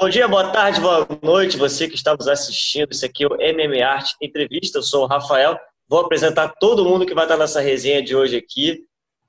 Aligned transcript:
Bom 0.00 0.08
dia, 0.08 0.26
boa 0.26 0.48
tarde, 0.48 0.80
boa 0.80 1.06
noite, 1.22 1.58
você 1.58 1.86
que 1.86 1.94
está 1.94 2.16
nos 2.16 2.26
assistindo. 2.26 2.90
Isso 2.90 3.04
aqui 3.04 3.22
é 3.22 3.26
o 3.26 3.38
MM 3.38 3.82
Art 3.82 4.12
Entrevista. 4.22 4.78
Eu 4.78 4.82
sou 4.82 5.04
o 5.04 5.06
Rafael. 5.06 5.58
Vou 5.86 6.00
apresentar 6.00 6.54
todo 6.58 6.86
mundo 6.86 7.04
que 7.04 7.12
vai 7.12 7.26
estar 7.26 7.36
nessa 7.36 7.60
resenha 7.60 8.02
de 8.02 8.16
hoje 8.16 8.34
aqui. 8.34 8.80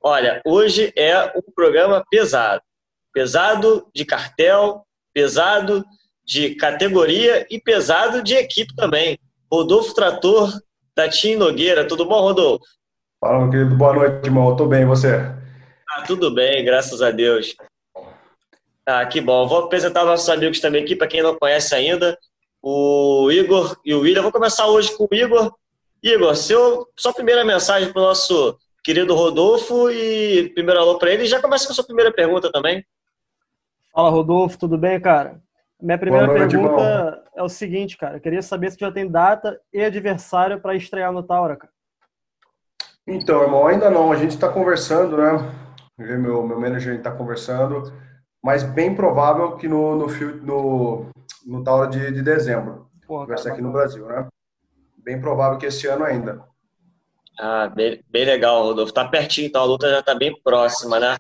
Olha, 0.02 0.42
hoje 0.46 0.94
é 0.96 1.26
um 1.38 1.52
programa 1.54 2.02
pesado. 2.10 2.62
Pesado 3.14 3.86
de 3.94 4.06
cartel, 4.06 4.86
pesado 5.14 5.84
de 6.24 6.56
categoria 6.56 7.46
e 7.52 7.60
pesado 7.60 8.24
de 8.24 8.36
equipe 8.36 8.74
também. 8.74 9.20
Rodolfo 9.52 9.94
Trator, 9.94 10.58
da 10.96 11.10
Tim 11.10 11.36
Nogueira. 11.36 11.86
Tudo 11.86 12.06
bom, 12.06 12.22
Rodolfo? 12.22 12.64
Fala, 13.20 13.40
meu 13.40 13.50
querido. 13.50 13.76
Boa 13.76 13.94
noite, 13.94 14.26
irmão. 14.26 14.56
Tô 14.56 14.68
bem, 14.68 14.84
e 14.84 14.86
você? 14.86 15.16
Ah, 15.90 16.04
tudo 16.08 16.34
bem, 16.34 16.64
graças 16.64 17.02
a 17.02 17.12
Deus. 17.12 17.58
Ah, 18.86 19.06
que 19.06 19.22
bom. 19.22 19.48
Vou 19.48 19.66
apresentar 19.66 20.04
nossos 20.04 20.30
amigos 20.30 20.60
também 20.60 20.84
aqui, 20.84 20.96
para 20.96 21.08
quem 21.08 21.22
não 21.22 21.36
conhece 21.36 21.76
ainda, 21.76 22.18
o 22.62 23.30
Igor 23.32 23.78
e 23.86 23.94
o 23.94 24.02
William. 24.02 24.22
Vou 24.22 24.32
começar 24.32 24.68
hoje 24.68 24.96
com 24.98 25.08
o 25.10 25.16
Igor. 25.16 25.54
Igor, 26.02 26.36
seu, 26.36 26.88
sua 26.98 27.14
primeira 27.14 27.46
mensagem 27.46 27.92
para 27.92 28.02
o 28.02 28.06
nosso 28.06 28.58
querido 28.84 29.14
Rodolfo 29.14 29.90
e 29.92 30.50
primeiro 30.56 30.80
alô 30.80 30.98
para 30.98 31.12
ele. 31.12 31.24
E 31.24 31.28
já 31.28 31.40
começa 31.40 31.66
com 31.66 31.74
a 31.74 31.76
sua 31.76 31.86
primeira 31.86 32.12
pergunta 32.12 32.52
também. 32.52 32.84
Fala, 33.94 34.10
Rodolfo, 34.10 34.58
tudo 34.58 34.78
bem, 34.78 35.00
cara? 35.00 35.40
Minha 35.80 35.98
primeira 35.98 36.28
noite, 36.28 36.52
pergunta 36.52 37.24
é 37.36 37.44
o 37.44 37.50
seguinte, 37.50 37.98
cara. 37.98 38.18
Eu 38.18 38.22
queria 38.22 38.42
saber 38.42 38.72
se 38.72 38.80
já 38.80 38.92
tem 38.92 39.10
data 39.10 39.60
e 39.74 39.84
adversário 39.84 40.60
para 40.60 40.76
estrear 40.76 41.12
no 41.12 41.24
Taura, 41.24 41.56
cara. 41.56 41.74
Então, 43.06 43.42
irmão, 43.42 43.68
ainda 43.68 43.90
não. 43.90 44.12
A 44.12 44.16
gente 44.16 44.32
está 44.32 44.48
conversando, 44.50 45.18
né? 45.18 45.52
Meu, 45.98 46.46
meu 46.46 46.60
manager 46.60 46.96
está 46.96 47.12
conversando 47.12 47.92
mas 48.44 48.64
bem 48.64 48.96
provável 48.96 49.56
que 49.56 49.68
no, 49.68 49.96
no, 49.96 50.08
no, 50.42 51.06
no 51.46 51.64
Taura 51.64 51.88
de, 51.88 52.12
de 52.12 52.22
dezembro. 52.22 52.88
Porra, 53.06 53.28
vai 53.28 53.38
ser 53.38 53.52
aqui 53.52 53.62
no 53.62 53.72
Brasil, 53.72 54.06
né? 54.08 54.28
Bem 54.98 55.20
provável 55.20 55.58
que 55.58 55.66
esse 55.66 55.88
ano 55.88 56.04
ainda. 56.04 56.44
Ah, 57.40 57.68
bem, 57.68 58.04
bem 58.10 58.26
legal, 58.26 58.64
Rodolfo. 58.64 58.94
Tá 58.94 59.08
pertinho, 59.08 59.48
então 59.48 59.62
a 59.62 59.66
luta 59.66 59.90
já 59.90 60.02
tá 60.02 60.16
bem 60.16 60.36
próxima, 60.44 61.00
né? 61.00 61.18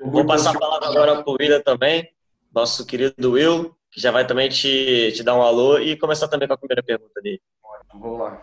Vou 0.00 0.26
passar 0.26 0.54
a 0.54 0.58
palavra 0.58 0.88
agora 0.88 1.22
para 1.22 1.32
o 1.32 1.36
William 1.40 1.60
também, 1.60 2.08
nosso 2.52 2.86
querido 2.86 3.32
Will, 3.32 3.74
que 3.90 4.00
já 4.00 4.10
vai 4.10 4.26
também 4.26 4.48
te, 4.48 5.12
te 5.12 5.22
dar 5.22 5.34
um 5.34 5.42
alô 5.42 5.78
e 5.78 5.96
começar 5.96 6.28
também 6.28 6.46
com 6.46 6.54
a 6.54 6.58
primeira 6.58 6.82
pergunta 6.82 7.20
dele. 7.22 7.40
Vamos 7.92 8.18
lá. 8.18 8.42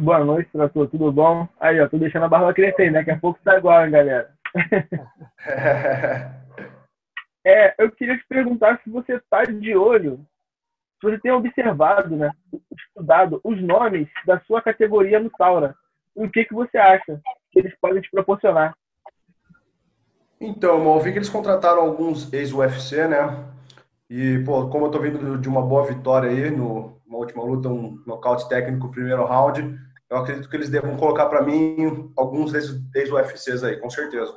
Boa 0.00 0.24
noite, 0.24 0.50
trator, 0.52 0.86
tudo 0.88 1.10
bom? 1.10 1.48
Aí, 1.58 1.80
ó, 1.80 1.88
tô 1.88 1.96
deixando 1.96 2.24
a 2.24 2.28
barba 2.28 2.52
crescer, 2.52 2.90
né? 2.90 2.98
Daqui 2.98 3.12
a 3.12 3.18
pouco 3.18 3.40
tá 3.42 3.56
igual, 3.56 3.86
hein, 3.86 3.90
galera? 3.90 4.30
É, 7.48 7.74
eu 7.78 7.90
queria 7.90 8.18
te 8.18 8.26
perguntar 8.28 8.78
se 8.84 8.90
você 8.90 9.14
está 9.14 9.42
de 9.42 9.74
olho, 9.74 10.20
se 11.00 11.08
você 11.08 11.18
tem 11.18 11.32
observado, 11.32 12.14
né, 12.14 12.30
estudado 12.76 13.40
os 13.42 13.58
nomes 13.62 14.06
da 14.26 14.38
sua 14.40 14.60
categoria 14.60 15.18
no 15.18 15.30
Taura. 15.30 15.74
O 16.14 16.28
que, 16.28 16.44
que 16.44 16.52
você 16.52 16.76
acha 16.76 17.18
que 17.50 17.60
eles 17.60 17.74
podem 17.80 18.02
te 18.02 18.10
proporcionar? 18.10 18.76
Então, 20.38 20.92
eu 20.92 21.00
vi 21.00 21.10
que 21.10 21.16
eles 21.16 21.30
contrataram 21.30 21.80
alguns 21.80 22.30
ex-UFC, 22.30 23.08
né? 23.08 23.46
E, 24.10 24.40
pô, 24.44 24.68
como 24.68 24.84
eu 24.84 24.90
tô 24.90 24.98
vindo 24.98 25.38
de 25.38 25.48
uma 25.48 25.62
boa 25.62 25.86
vitória 25.86 26.28
aí, 26.28 26.50
no, 26.50 27.00
numa 27.06 27.18
última 27.18 27.42
luta, 27.42 27.70
um 27.70 27.98
nocaute 28.06 28.46
técnico, 28.46 28.90
primeiro 28.90 29.24
round, 29.24 29.74
eu 30.10 30.18
acredito 30.18 30.50
que 30.50 30.56
eles 30.56 30.68
devam 30.68 30.98
colocar 30.98 31.24
para 31.26 31.42
mim 31.42 32.12
alguns 32.14 32.52
ex-UFCs 32.52 33.64
aí, 33.64 33.78
com 33.78 33.88
certeza. 33.88 34.36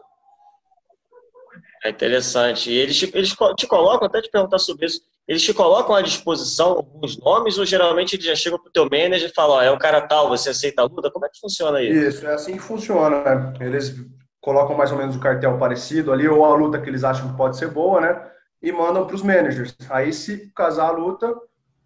É 1.83 1.89
interessante. 1.89 2.69
E 2.69 2.77
eles, 2.77 2.97
te, 2.97 3.11
eles 3.13 3.35
te 3.57 3.67
colocam, 3.67 4.07
até 4.07 4.21
te 4.21 4.29
perguntar 4.29 4.59
sobre 4.59 4.85
isso, 4.85 5.01
eles 5.27 5.41
te 5.41 5.53
colocam 5.53 5.95
à 5.95 6.01
disposição 6.01 6.69
alguns 6.69 7.17
nomes 7.17 7.57
ou 7.57 7.65
geralmente 7.65 8.15
eles 8.15 8.25
já 8.25 8.35
chegam 8.35 8.59
para 8.59 8.69
o 8.69 8.71
teu 8.71 8.83
manager 8.83 9.29
e 9.29 9.33
falam, 9.33 9.57
ó, 9.57 9.61
é 9.61 9.71
o 9.71 9.79
cara 9.79 10.01
tal, 10.01 10.29
você 10.29 10.49
aceita 10.49 10.81
a 10.81 10.85
luta? 10.85 11.09
Como 11.11 11.25
é 11.25 11.29
que 11.29 11.39
funciona 11.39 11.81
isso? 11.81 12.17
Isso, 12.17 12.27
é 12.27 12.33
assim 12.33 12.53
que 12.53 12.59
funciona, 12.59 13.23
né? 13.23 13.53
Eles 13.59 13.95
colocam 14.41 14.75
mais 14.75 14.91
ou 14.91 14.97
menos 14.97 15.15
o 15.15 15.19
cartel 15.19 15.57
parecido 15.57 16.11
ali, 16.11 16.27
ou 16.27 16.43
a 16.43 16.55
luta 16.55 16.81
que 16.81 16.89
eles 16.89 17.03
acham 17.03 17.29
que 17.31 17.37
pode 17.37 17.57
ser 17.57 17.69
boa, 17.69 18.01
né? 18.01 18.31
E 18.61 18.71
mandam 18.71 19.05
para 19.05 19.15
os 19.15 19.23
managers. 19.23 19.75
Aí, 19.89 20.11
se 20.11 20.51
casar 20.53 20.89
a 20.89 20.91
luta, 20.91 21.33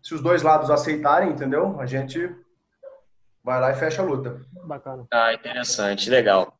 se 0.01 0.13
os 0.13 0.21
dois 0.21 0.41
lados 0.41 0.69
aceitarem, 0.69 1.29
entendeu? 1.29 1.79
A 1.79 1.85
gente 1.85 2.33
vai 3.43 3.59
lá 3.59 3.71
e 3.71 3.75
fecha 3.75 4.01
a 4.01 4.05
luta. 4.05 4.41
Bacana. 4.65 5.05
Ah, 5.11 5.33
interessante, 5.33 6.09
legal. 6.09 6.57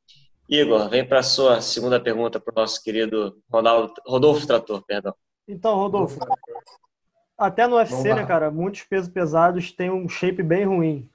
Igor, 0.48 0.90
vem 0.90 1.08
para 1.08 1.20
a 1.20 1.24
sua 1.24 1.60
segunda 1.62 2.00
pergunta 2.00 2.40
para 2.40 2.52
o 2.52 2.62
nosso 2.62 2.82
querido 2.84 3.42
Ronaldo, 3.50 3.94
Rodolfo 4.06 4.46
Trator, 4.46 4.84
perdão. 4.86 5.14
Então, 5.48 5.76
Rodolfo, 5.76 6.20
até 7.38 7.68
no 7.68 7.78
UFC, 7.78 8.14
né, 8.14 8.26
cara, 8.26 8.50
muitos 8.52 8.84
pesos 8.84 9.10
pesados 9.10 9.72
têm 9.72 9.90
um 9.90 10.08
shape 10.08 10.42
bem 10.42 10.66
ruim. 10.66 11.10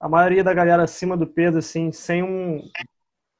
A 0.00 0.08
maioria 0.08 0.42
da 0.42 0.54
galera 0.54 0.82
acima 0.82 1.16
do 1.16 1.26
peso, 1.26 1.58
assim, 1.58 1.92
sem 1.92 2.22
um, 2.22 2.62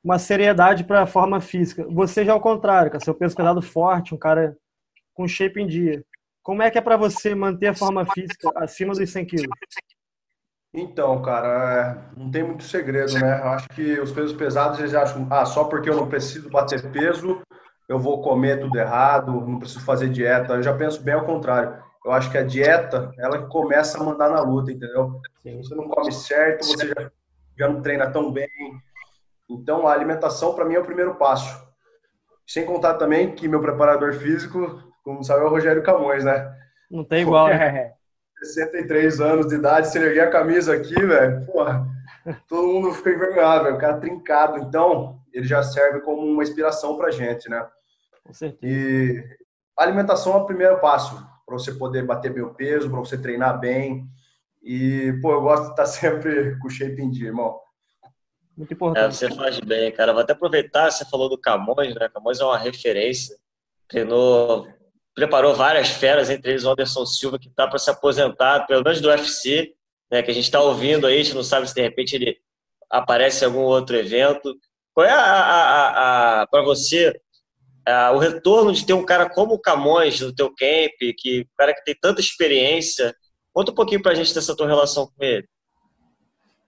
uma 0.04 0.18
seriedade 0.18 0.84
para 0.84 1.02
a 1.02 1.06
forma 1.06 1.40
física. 1.40 1.86
Você 1.88 2.24
já 2.24 2.32
é 2.32 2.34
o 2.34 2.40
contrário, 2.40 2.90
cara, 2.90 3.02
seu 3.02 3.14
peso 3.14 3.34
pesado 3.34 3.62
forte, 3.62 4.14
um 4.14 4.18
cara 4.18 4.56
com 5.14 5.26
shape 5.26 5.60
em 5.60 5.66
dia. 5.66 6.04
Como 6.42 6.62
é 6.62 6.70
que 6.70 6.78
é 6.78 6.80
para 6.80 6.96
você 6.96 7.34
manter 7.34 7.68
a 7.68 7.74
forma 7.74 8.04
física 8.12 8.50
acima 8.56 8.94
dos 8.94 9.10
100 9.10 9.26
quilos? 9.26 9.48
Então, 10.72 11.20
cara, 11.20 12.06
é, 12.16 12.20
não 12.20 12.30
tem 12.30 12.44
muito 12.44 12.62
segredo, 12.62 13.12
né? 13.14 13.40
Eu 13.40 13.48
acho 13.48 13.68
que 13.70 13.98
os 13.98 14.12
pesos 14.12 14.32
pesados 14.32 14.78
eles 14.78 14.94
acham, 14.94 15.26
ah, 15.28 15.44
só 15.44 15.64
porque 15.64 15.90
eu 15.90 15.96
não 15.96 16.08
preciso 16.08 16.48
bater 16.48 16.90
peso, 16.92 17.42
eu 17.88 17.98
vou 17.98 18.22
comer 18.22 18.60
tudo 18.60 18.78
errado, 18.78 19.32
não 19.32 19.58
preciso 19.58 19.84
fazer 19.84 20.08
dieta. 20.08 20.54
Eu 20.54 20.62
já 20.62 20.72
penso 20.72 21.02
bem 21.02 21.14
ao 21.14 21.24
contrário. 21.24 21.82
Eu 22.04 22.12
acho 22.12 22.30
que 22.30 22.38
a 22.38 22.44
dieta, 22.44 23.12
ela 23.18 23.46
começa 23.48 23.98
a 23.98 24.04
mandar 24.04 24.30
na 24.30 24.40
luta, 24.40 24.70
entendeu? 24.70 25.20
Se 25.42 25.56
você 25.56 25.74
não 25.74 25.88
come 25.88 26.12
certo, 26.12 26.64
você 26.64 26.86
já, 26.86 27.10
já 27.58 27.68
não 27.68 27.82
treina 27.82 28.08
tão 28.08 28.32
bem. 28.32 28.48
Então, 29.50 29.88
a 29.88 29.92
alimentação, 29.92 30.54
para 30.54 30.64
mim, 30.64 30.74
é 30.74 30.78
o 30.78 30.84
primeiro 30.84 31.16
passo. 31.16 31.68
Sem 32.46 32.64
contar 32.64 32.94
também 32.94 33.34
que 33.34 33.48
meu 33.48 33.60
preparador 33.60 34.14
físico, 34.14 34.80
como 35.02 35.24
sabe, 35.24 35.42
é 35.42 35.46
o 35.46 35.50
Rogério 35.50 35.82
Camões, 35.82 36.24
né? 36.24 36.48
Não 36.88 37.04
tem 37.04 37.22
igual, 37.22 37.48
né? 37.48 37.94
63 38.40 39.20
anos 39.20 39.46
de 39.46 39.56
idade, 39.56 39.88
se 39.88 39.98
erguer 39.98 40.20
a 40.20 40.30
camisa 40.30 40.74
aqui, 40.74 40.94
velho, 40.94 41.46
porra, 41.46 41.86
todo 42.48 42.66
mundo 42.66 42.92
fica 42.94 43.10
envergonhado, 43.10 43.64
velho, 43.64 43.76
o 43.76 43.80
cara 43.80 43.98
trincado. 43.98 44.58
Então, 44.58 45.20
ele 45.32 45.46
já 45.46 45.62
serve 45.62 46.00
como 46.00 46.22
uma 46.22 46.42
inspiração 46.42 46.96
pra 46.96 47.10
gente, 47.10 47.48
né? 47.48 47.66
Com 48.24 48.32
certeza. 48.32 48.72
E 48.72 49.24
a 49.76 49.82
alimentação 49.82 50.34
é 50.34 50.36
o 50.36 50.46
primeiro 50.46 50.78
passo 50.80 51.26
para 51.46 51.58
você 51.58 51.72
poder 51.72 52.04
bater 52.04 52.32
bem 52.32 52.42
o 52.42 52.54
peso, 52.54 52.90
para 52.90 53.00
você 53.00 53.18
treinar 53.18 53.58
bem. 53.58 54.06
E, 54.62 55.18
pô, 55.20 55.32
eu 55.32 55.42
gosto 55.42 55.64
de 55.64 55.70
estar 55.70 55.86
sempre 55.86 56.58
com 56.58 56.68
o 56.68 56.70
shape 56.70 57.00
em 57.02 57.10
dia, 57.10 57.28
irmão. 57.28 57.58
Muito 58.56 58.74
importante. 58.74 59.04
É, 59.04 59.10
você 59.10 59.34
faz 59.34 59.58
bem, 59.60 59.90
cara. 59.92 60.12
Vou 60.12 60.22
até 60.22 60.32
aproveitar, 60.32 60.90
você 60.90 61.04
falou 61.04 61.28
do 61.28 61.38
Camões, 61.38 61.94
né? 61.94 62.08
Camões 62.08 62.40
é 62.40 62.44
uma 62.44 62.58
referência. 62.58 63.36
Treinou 63.88 64.68
preparou 65.14 65.54
várias 65.54 65.88
feras, 65.88 66.30
entre 66.30 66.52
eles 66.52 66.64
o 66.64 66.70
Anderson 66.70 67.04
Silva, 67.06 67.38
que 67.38 67.48
está 67.48 67.66
para 67.66 67.78
se 67.78 67.90
aposentar, 67.90 68.66
pelo 68.66 68.82
menos 68.82 69.00
do 69.00 69.08
UFC, 69.08 69.74
né, 70.10 70.22
que 70.22 70.30
a 70.30 70.34
gente 70.34 70.44
está 70.44 70.60
ouvindo 70.60 71.06
aí, 71.06 71.20
a 71.20 71.22
gente 71.22 71.34
não 71.34 71.44
sabe 71.44 71.68
se 71.68 71.74
de 71.74 71.82
repente 71.82 72.16
ele 72.16 72.36
aparece 72.90 73.44
em 73.44 73.46
algum 73.46 73.60
outro 73.60 73.96
evento. 73.96 74.54
Qual 74.92 75.06
é 75.06 75.12
a, 75.12 75.20
a, 75.20 76.42
a 76.42 76.46
para 76.46 76.62
você 76.62 77.14
a, 77.86 78.10
o 78.12 78.18
retorno 78.18 78.72
de 78.72 78.84
ter 78.84 78.92
um 78.92 79.04
cara 79.04 79.28
como 79.28 79.54
o 79.54 79.60
Camões 79.60 80.20
no 80.20 80.34
teu 80.34 80.48
camp, 80.48 80.92
que 81.16 81.42
um 81.42 81.56
cara 81.56 81.74
que 81.74 81.84
tem 81.84 81.94
tanta 82.00 82.20
experiência? 82.20 83.14
Conta 83.52 83.70
um 83.72 83.74
pouquinho 83.74 84.02
para 84.02 84.12
a 84.12 84.14
gente 84.14 84.34
dessa 84.34 84.56
tua 84.56 84.66
relação 84.66 85.06
com 85.06 85.24
ele. 85.24 85.48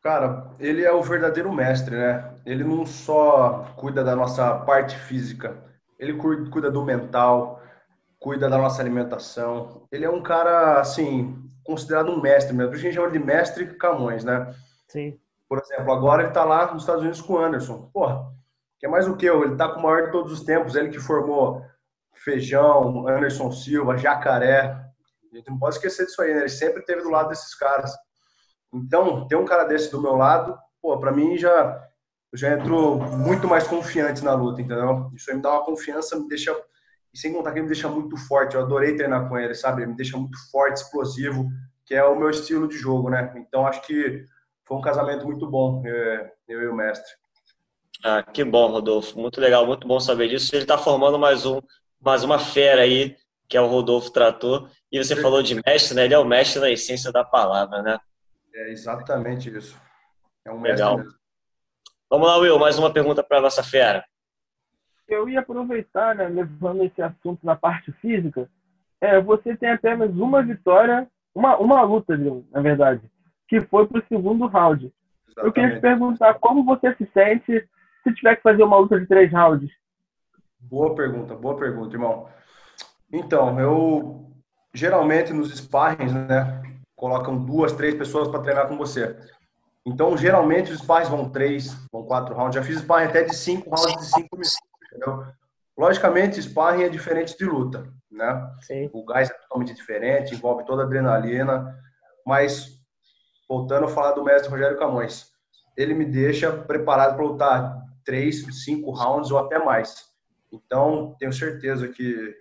Cara, 0.03 0.51
ele 0.59 0.83
é 0.83 0.93
o 0.93 1.03
verdadeiro 1.03 1.53
mestre, 1.53 1.95
né? 1.95 2.35
Ele 2.45 2.65
não 2.65 2.85
só 2.85 3.73
cuida 3.77 4.03
da 4.03 4.17
nossa 4.17 4.53
parte 4.59 4.97
física, 4.97 5.57
ele 5.97 6.15
cuida 6.15 6.73
do 6.73 6.85
mental, 6.85 7.63
cuida 8.23 8.49
da 8.49 8.57
nossa 8.57 8.81
alimentação. 8.81 9.87
Ele 9.91 10.05
é 10.05 10.11
um 10.11 10.23
cara, 10.23 10.81
assim, 10.81 11.51
considerado 11.65 12.11
um 12.11 12.21
mestre 12.21 12.55
mesmo. 12.55 12.73
A 12.73 12.77
gente 12.77 12.95
chama 12.95 13.11
de 13.11 13.19
mestre 13.19 13.67
Camões, 13.77 14.25
né? 14.25 14.55
Sim. 14.89 15.19
Por 15.49 15.59
exemplo, 15.59 15.93
agora 15.93 16.23
ele 16.23 16.31
está 16.31 16.45
lá 16.45 16.73
nos 16.73 16.83
Estados 16.83 17.03
Unidos 17.03 17.21
com 17.21 17.35
o 17.35 17.39
Anderson. 17.39 17.91
Porra, 17.93 18.33
que 18.79 18.87
é 18.87 18.89
mais 18.89 19.07
o 19.07 19.17
que 19.17 19.27
eu? 19.27 19.43
Ele 19.43 19.53
está 19.53 19.69
com 19.69 19.81
o 19.81 19.83
maior 19.83 20.07
de 20.07 20.13
todos 20.13 20.33
os 20.33 20.45
tempos. 20.45 20.77
Ele 20.77 20.89
que 20.89 21.01
formou 21.01 21.63
Feijão, 22.15 23.07
Anderson 23.09 23.51
Silva, 23.51 23.99
Jacaré. 23.99 24.63
A 25.33 25.37
gente 25.37 25.51
não 25.51 25.59
pode 25.59 25.75
esquecer 25.75 26.07
disso 26.07 26.23
aí, 26.23 26.33
né? 26.33 26.41
Ele 26.41 26.49
sempre 26.49 26.81
esteve 26.81 27.03
do 27.03 27.11
lado 27.11 27.29
desses 27.29 27.55
caras. 27.55 27.93
Então, 28.73 29.27
ter 29.27 29.37
um 29.37 29.45
cara 29.45 29.65
desse 29.65 29.91
do 29.91 30.01
meu 30.01 30.15
lado, 30.15 30.57
pô, 30.81 30.99
para 30.99 31.13
mim 31.13 31.37
já 31.37 31.89
já 32.35 32.55
entro 32.55 32.97
muito 32.97 33.47
mais 33.47 33.67
confiante 33.67 34.25
na 34.25 34.33
luta, 34.33 34.63
entendeu? 34.63 35.11
Isso 35.15 35.31
aí 35.31 35.37
me 35.37 35.43
dá 35.43 35.51
uma 35.51 35.67
confiança, 35.67 36.19
me 36.19 36.27
deixa 36.29 36.59
e 37.13 37.19
sem 37.19 37.33
contar 37.33 37.53
que 37.53 37.59
ele 37.59 37.67
me 37.67 37.73
deixa 37.73 37.89
muito 37.89 38.17
forte. 38.17 38.55
Eu 38.55 38.63
adorei 38.63 38.97
treinar 38.97 39.29
com 39.29 39.39
ele, 39.39 39.55
sabe? 39.55 39.83
Ele 39.83 39.91
me 39.91 39.97
deixa 39.97 40.17
muito 40.17 40.39
forte, 40.51 40.79
explosivo, 40.79 41.49
que 41.85 41.95
é 41.95 42.05
o 42.05 42.19
meu 42.19 42.31
estilo 42.31 42.67
de 42.67 42.77
jogo, 42.77 43.11
né? 43.11 43.33
Então 43.37 43.67
acho 43.67 43.83
que 43.83 44.25
foi 44.67 44.77
um 44.77 44.81
casamento 44.81 45.27
muito 45.27 45.47
bom, 45.51 45.83
eu 46.49 46.63
e 46.63 46.69
o 46.69 46.75
mestre. 46.75 47.11
Ah, 48.05 48.23
que 48.23 48.43
bom, 48.43 48.69
Rodolfo. 48.69 49.19
Muito 49.19 49.41
legal, 49.41 49.67
muito 49.67 49.87
bom 49.87 50.01
saber 50.01 50.29
disso. 50.29 50.55
Ele 50.55 50.65
está 50.65 50.79
formando 50.79 51.19
mais 51.19 51.47
um, 51.47 51.61
mais 52.01 52.25
uma 52.25 52.39
fera 52.39 52.83
aí, 52.83 53.17
que 53.49 53.57
é 53.57 53.61
o 53.61 53.67
Rodolfo 53.67 54.11
Trator. 54.11 54.71
E 54.91 55.03
você 55.03 55.15
falou 55.15 55.43
de 55.43 55.55
mestre, 55.67 55.95
né? 55.95 56.05
Ele 56.07 56.15
é 56.15 56.19
o 56.19 56.25
mestre 56.25 56.61
da 56.61 56.71
essência 56.71 57.13
da 57.13 57.25
palavra, 57.25 57.83
né? 57.83 57.99
É 58.55 58.71
exatamente 58.71 59.55
isso. 59.57 59.79
É 60.45 60.51
um 60.51 60.59
mestre 60.59 60.83
Legal. 60.83 60.99
Mesmo. 60.99 61.13
Vamos 62.11 62.29
lá, 62.29 62.37
Will, 62.39 62.59
mais 62.59 62.79
uma 62.79 62.93
pergunta 62.93 63.23
para 63.23 63.39
a 63.39 63.41
nossa 63.41 63.63
fera. 63.63 64.05
Eu 65.09 65.29
ia 65.29 65.41
aproveitar, 65.41 66.15
né, 66.15 66.29
levando 66.29 66.85
esse 66.85 67.03
assunto 67.03 67.45
na 67.45 67.57
parte 67.57 67.93
física. 67.93 68.49
É, 69.01 69.21
você 69.21 69.57
tem 69.57 69.71
apenas 69.71 70.11
uma 70.17 70.43
vitória, 70.43 71.09
uma, 71.35 71.57
uma 71.57 71.83
luta, 71.83 72.17
na 72.51 72.61
verdade, 72.61 73.03
que 73.49 73.61
foi 73.61 73.87
para 73.87 74.01
o 74.01 74.07
segundo 74.07 74.47
round. 74.47 74.93
Exatamente. 75.27 75.47
Eu 75.47 75.53
queria 75.53 75.75
te 75.75 75.81
perguntar 75.81 76.35
como 76.35 76.65
você 76.65 76.95
se 76.95 77.09
sente 77.13 77.69
se 78.03 78.15
tiver 78.15 78.37
que 78.37 78.43
fazer 78.43 78.63
uma 78.63 78.79
luta 78.79 78.99
de 78.99 79.07
três 79.07 79.31
rounds. 79.33 79.71
Boa 80.61 80.95
pergunta, 80.95 81.35
boa 81.35 81.57
pergunta, 81.57 81.95
irmão. 81.95 82.29
Então, 83.13 83.59
eu 83.59 84.31
geralmente 84.73 85.33
nos 85.33 85.53
sparrings, 85.53 86.13
né, 86.13 86.63
colocam 86.97 87.37
duas, 87.37 87.73
três 87.73 87.95
pessoas 87.95 88.29
para 88.29 88.41
treinar 88.41 88.69
com 88.69 88.77
você. 88.77 89.17
Então, 89.85 90.17
geralmente 90.17 90.73
os 90.73 90.79
sparrings 90.79 91.11
vão 91.11 91.29
três, 91.29 91.75
vão 91.93 92.05
quatro 92.05 92.35
rounds. 92.35 92.55
Já 92.55 92.63
fiz 92.63 92.79
sparring 92.79 93.09
até 93.09 93.25
de 93.25 93.35
cinco 93.35 93.71
rounds 93.71 93.97
de 93.97 94.05
cinco 94.07 94.37
minutos, 94.37 94.57
entendeu? 94.93 95.25
Logicamente, 95.77 96.41
sparring 96.43 96.85
é 96.85 96.89
diferente 96.89 97.37
de 97.37 97.45
luta, 97.45 97.91
né? 98.11 98.55
Sim. 98.61 98.91
O 98.93 99.05
gás 99.05 99.31
é 99.31 99.35
totalmente 99.35 99.75
diferente, 99.75 100.35
envolve 100.35 100.65
toda 100.65 100.83
a 100.83 100.85
adrenalina, 100.85 101.75
mas 102.27 102.69
voltando 103.49 103.87
a 103.87 103.89
falar 103.89 104.13
do 104.13 104.23
mestre 104.23 104.51
Rogério 104.51 104.79
Camões, 104.79 105.31
ele 105.77 105.95
me 105.95 106.05
deixa 106.05 106.53
preparado 106.53 107.17
para 107.17 107.25
lutar 107.25 107.83
três, 108.05 108.45
cinco 108.65 108.91
rounds 108.91 109.31
ou 109.31 109.39
até 109.39 109.59
mais. 109.59 110.13
Então, 110.53 111.17
tenho 111.19 111.33
certeza 111.33 111.89
que 111.89 112.35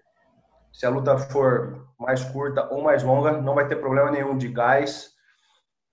se 0.74 0.86
a 0.86 0.90
luta 0.90 1.18
for 1.18 1.88
mais 1.98 2.24
curta 2.24 2.68
ou 2.70 2.82
mais 2.82 3.04
longa, 3.04 3.32
não 3.34 3.56
vai 3.56 3.68
ter 3.68 3.78
problema 3.78 4.12
nenhum 4.12 4.38
de 4.38 4.50
gás. 4.50 5.12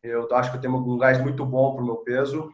Eu 0.02 0.28
acho 0.34 0.50
que 0.50 0.56
eu 0.56 0.60
tenho 0.60 0.76
um 0.76 0.99
gás 0.99 1.20
muito 1.20 1.44
bom 1.44 1.75
para 1.75 1.82
o 1.82 1.87
meu 1.87 1.96
peso. 1.99 2.52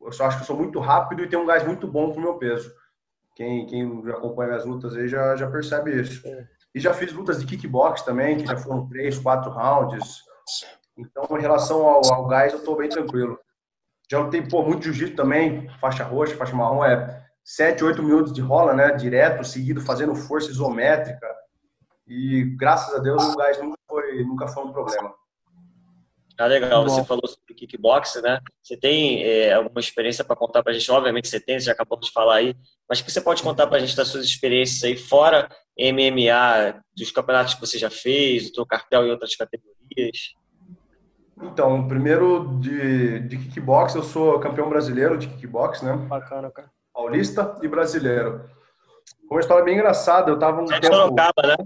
Eu 0.00 0.12
só 0.12 0.26
acho 0.26 0.38
que 0.38 0.42
eu 0.42 0.46
sou 0.46 0.56
muito 0.56 0.80
rápido 0.80 1.22
e 1.22 1.28
tenho 1.28 1.42
um 1.42 1.46
gás 1.46 1.64
muito 1.64 1.86
bom 1.86 2.10
para 2.10 2.18
o 2.18 2.22
meu 2.22 2.38
peso. 2.38 2.72
Quem, 3.34 3.66
quem 3.66 4.02
acompanha 4.10 4.50
minhas 4.50 4.64
lutas 4.64 4.94
aí 4.94 5.08
já, 5.08 5.36
já 5.36 5.50
percebe 5.50 6.00
isso. 6.00 6.26
É. 6.26 6.46
E 6.74 6.80
já 6.80 6.94
fiz 6.94 7.12
lutas 7.12 7.38
de 7.38 7.46
kickbox 7.46 8.02
também, 8.02 8.38
que 8.38 8.46
já 8.46 8.56
foram 8.56 8.88
três, 8.88 9.18
quatro 9.18 9.50
rounds. 9.50 10.22
Então, 10.96 11.24
em 11.38 11.40
relação 11.40 11.86
ao, 11.86 12.12
ao 12.12 12.26
gás, 12.26 12.52
eu 12.52 12.58
estou 12.58 12.76
bem 12.76 12.88
tranquilo. 12.88 13.38
Já 14.10 14.18
lutei, 14.18 14.42
pô, 14.42 14.62
muito 14.62 14.84
jiu-jitsu 14.84 15.16
também, 15.16 15.68
faixa 15.80 16.04
roxa, 16.04 16.36
faixa 16.36 16.54
marrom, 16.54 16.84
é 16.84 17.22
7, 17.44 17.82
8 17.84 18.02
minutos 18.02 18.32
de 18.32 18.40
rola, 18.40 18.74
né? 18.74 18.92
Direto, 18.92 19.44
seguido, 19.44 19.80
fazendo 19.80 20.14
força 20.14 20.50
isométrica. 20.50 21.26
E 22.06 22.44
graças 22.58 22.94
a 22.94 22.98
Deus 22.98 23.22
o 23.22 23.36
gás 23.36 23.58
nunca 23.58 23.78
foi, 23.88 24.24
nunca 24.24 24.48
foi 24.48 24.64
um 24.64 24.72
problema. 24.72 25.14
Ah, 26.38 26.46
legal. 26.46 26.84
Você 26.84 27.04
falou 27.04 27.26
sobre 27.52 27.66
kickboxing, 27.66 28.20
né? 28.20 28.40
Você 28.62 28.76
tem 28.76 29.22
é, 29.22 29.52
alguma 29.52 29.80
experiência 29.80 30.24
para 30.24 30.36
contar 30.36 30.62
para 30.62 30.72
a 30.72 30.74
gente? 30.74 30.90
Obviamente 30.90 31.28
você 31.28 31.40
tem, 31.40 31.58
você 31.58 31.66
já 31.66 31.72
acabou 31.72 31.98
de 31.98 32.10
falar 32.10 32.36
aí, 32.36 32.56
mas 32.88 33.00
que 33.00 33.10
você 33.10 33.20
pode 33.20 33.42
contar 33.42 33.66
para 33.66 33.76
a 33.76 33.80
gente 33.80 33.96
das 33.96 34.08
suas 34.08 34.24
experiências 34.24 34.82
aí 34.84 34.96
fora 34.96 35.48
MMA, 35.78 36.82
dos 36.96 37.10
campeonatos 37.10 37.54
que 37.54 37.60
você 37.60 37.78
já 37.78 37.90
fez, 37.90 38.50
do 38.50 38.56
seu 38.56 38.66
cartel 38.66 39.06
em 39.06 39.10
outras 39.10 39.34
categorias? 39.36 40.34
Então, 41.42 41.88
primeiro 41.88 42.58
de, 42.60 43.20
de 43.20 43.36
kickbox, 43.36 43.94
eu 43.94 44.02
sou 44.02 44.38
campeão 44.38 44.68
brasileiro 44.68 45.18
de 45.18 45.28
kickbox, 45.28 45.82
né? 45.82 45.96
Bacana, 45.96 46.50
cara 46.50 46.70
paulista 46.92 47.58
e 47.62 47.68
brasileiro. 47.68 48.48
Uma 49.30 49.40
história 49.40 49.64
bem 49.64 49.74
engraçada, 49.74 50.30
eu 50.30 50.38
tava 50.38 50.60
um 50.60 50.64
é 50.64 50.78
tempo... 50.78 50.80
de 50.80 50.86
Sorocaba, 50.88 51.42
né? 51.46 51.56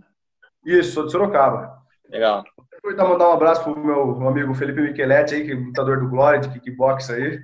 Isso, 0.64 0.92
sou 0.92 1.06
de 1.06 1.12
Sorocaba. 1.12 1.82
Legal. 2.08 2.44
Vou 2.86 2.92
aproveitar 2.92 3.08
mandar 3.08 3.30
um 3.30 3.32
abraço 3.32 3.64
pro 3.64 3.76
meu 3.76 4.28
amigo 4.28 4.54
Felipe 4.54 4.80
Micheletti 4.80 5.34
aí, 5.34 5.44
que 5.44 5.50
é 5.50 5.56
lutador 5.56 5.98
do 5.98 6.08
Glória, 6.08 6.38
de 6.38 6.48
kickbox 6.50 7.10
aí. 7.10 7.40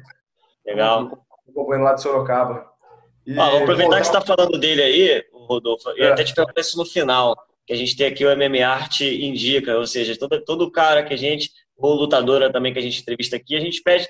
Legal. 0.65 1.21
Acompanhando 1.49 1.83
lá 1.83 1.95
de 1.95 2.03
Sorocaba. 2.03 2.65
E, 3.27 3.37
ah, 3.37 3.51
vou 3.51 3.63
aproveitar 3.63 4.01
que 4.01 4.07
você 4.07 4.17
está 4.17 4.21
falando 4.21 4.57
dele 4.57 4.81
aí, 4.81 5.25
Rodolfo, 5.33 5.91
e 5.97 6.03
é. 6.03 6.13
até 6.13 6.23
te 6.23 6.33
perguntar 6.33 6.61
isso 6.61 6.79
no 6.79 6.85
final, 6.85 7.37
que 7.67 7.73
a 7.73 7.77
gente 7.77 7.97
tem 7.97 8.07
aqui 8.07 8.25
o 8.25 8.37
MMA 8.37 8.65
Arte 8.65 9.05
Indica, 9.05 9.77
ou 9.77 9.85
seja, 9.85 10.17
todo, 10.17 10.45
todo 10.45 10.71
cara 10.71 11.03
que 11.03 11.13
a 11.13 11.19
gente, 11.19 11.51
ou 11.77 11.95
lutadora 11.95 12.53
também 12.53 12.73
que 12.73 12.79
a 12.79 12.83
gente 12.83 13.03
entrevista 13.03 13.35
aqui, 13.35 13.57
a 13.57 13.61
gente 13.61 13.83
pede, 13.83 14.09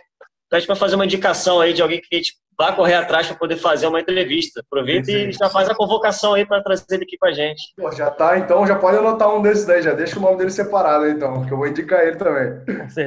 pede 0.53 0.67
para 0.67 0.77
fazer 0.77 0.97
uma 0.97 1.07
indicação 1.07 1.63
aí 1.63 1.73
de 1.73 1.81
alguém 1.81 1.99
que 1.99 2.15
a 2.15 2.17
gente 2.19 2.35
vá 2.59 2.73
correr 2.73 2.93
atrás 2.93 3.27
para 3.27 3.37
poder 3.37 3.57
fazer 3.57 3.87
uma 3.87 3.99
entrevista. 3.99 4.61
Aproveita 4.61 5.07
Sim. 5.07 5.29
e 5.29 5.33
já 5.33 5.49
faz 5.49 5.67
a 5.67 5.75
convocação 5.75 6.35
aí 6.35 6.45
para 6.45 6.63
trazer 6.63 6.85
ele 6.91 7.05
aqui 7.05 7.17
com 7.17 7.27
a 7.27 7.33
gente. 7.33 7.73
Pô, 7.75 7.91
já 7.91 8.11
tá, 8.11 8.37
então 8.37 8.67
já 8.67 8.77
pode 8.77 8.99
anotar 8.99 9.35
um 9.35 9.41
desses 9.41 9.65
daí, 9.65 9.81
já 9.81 9.95
deixa 9.95 10.19
o 10.19 10.23
nome 10.23 10.37
dele 10.37 10.51
separado 10.51 11.09
então, 11.09 11.47
que 11.47 11.53
eu 11.55 11.57
vou 11.57 11.67
indicar 11.67 12.03
ele 12.03 12.17
também. 12.17 12.53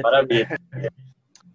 Maravilha. 0.02 0.58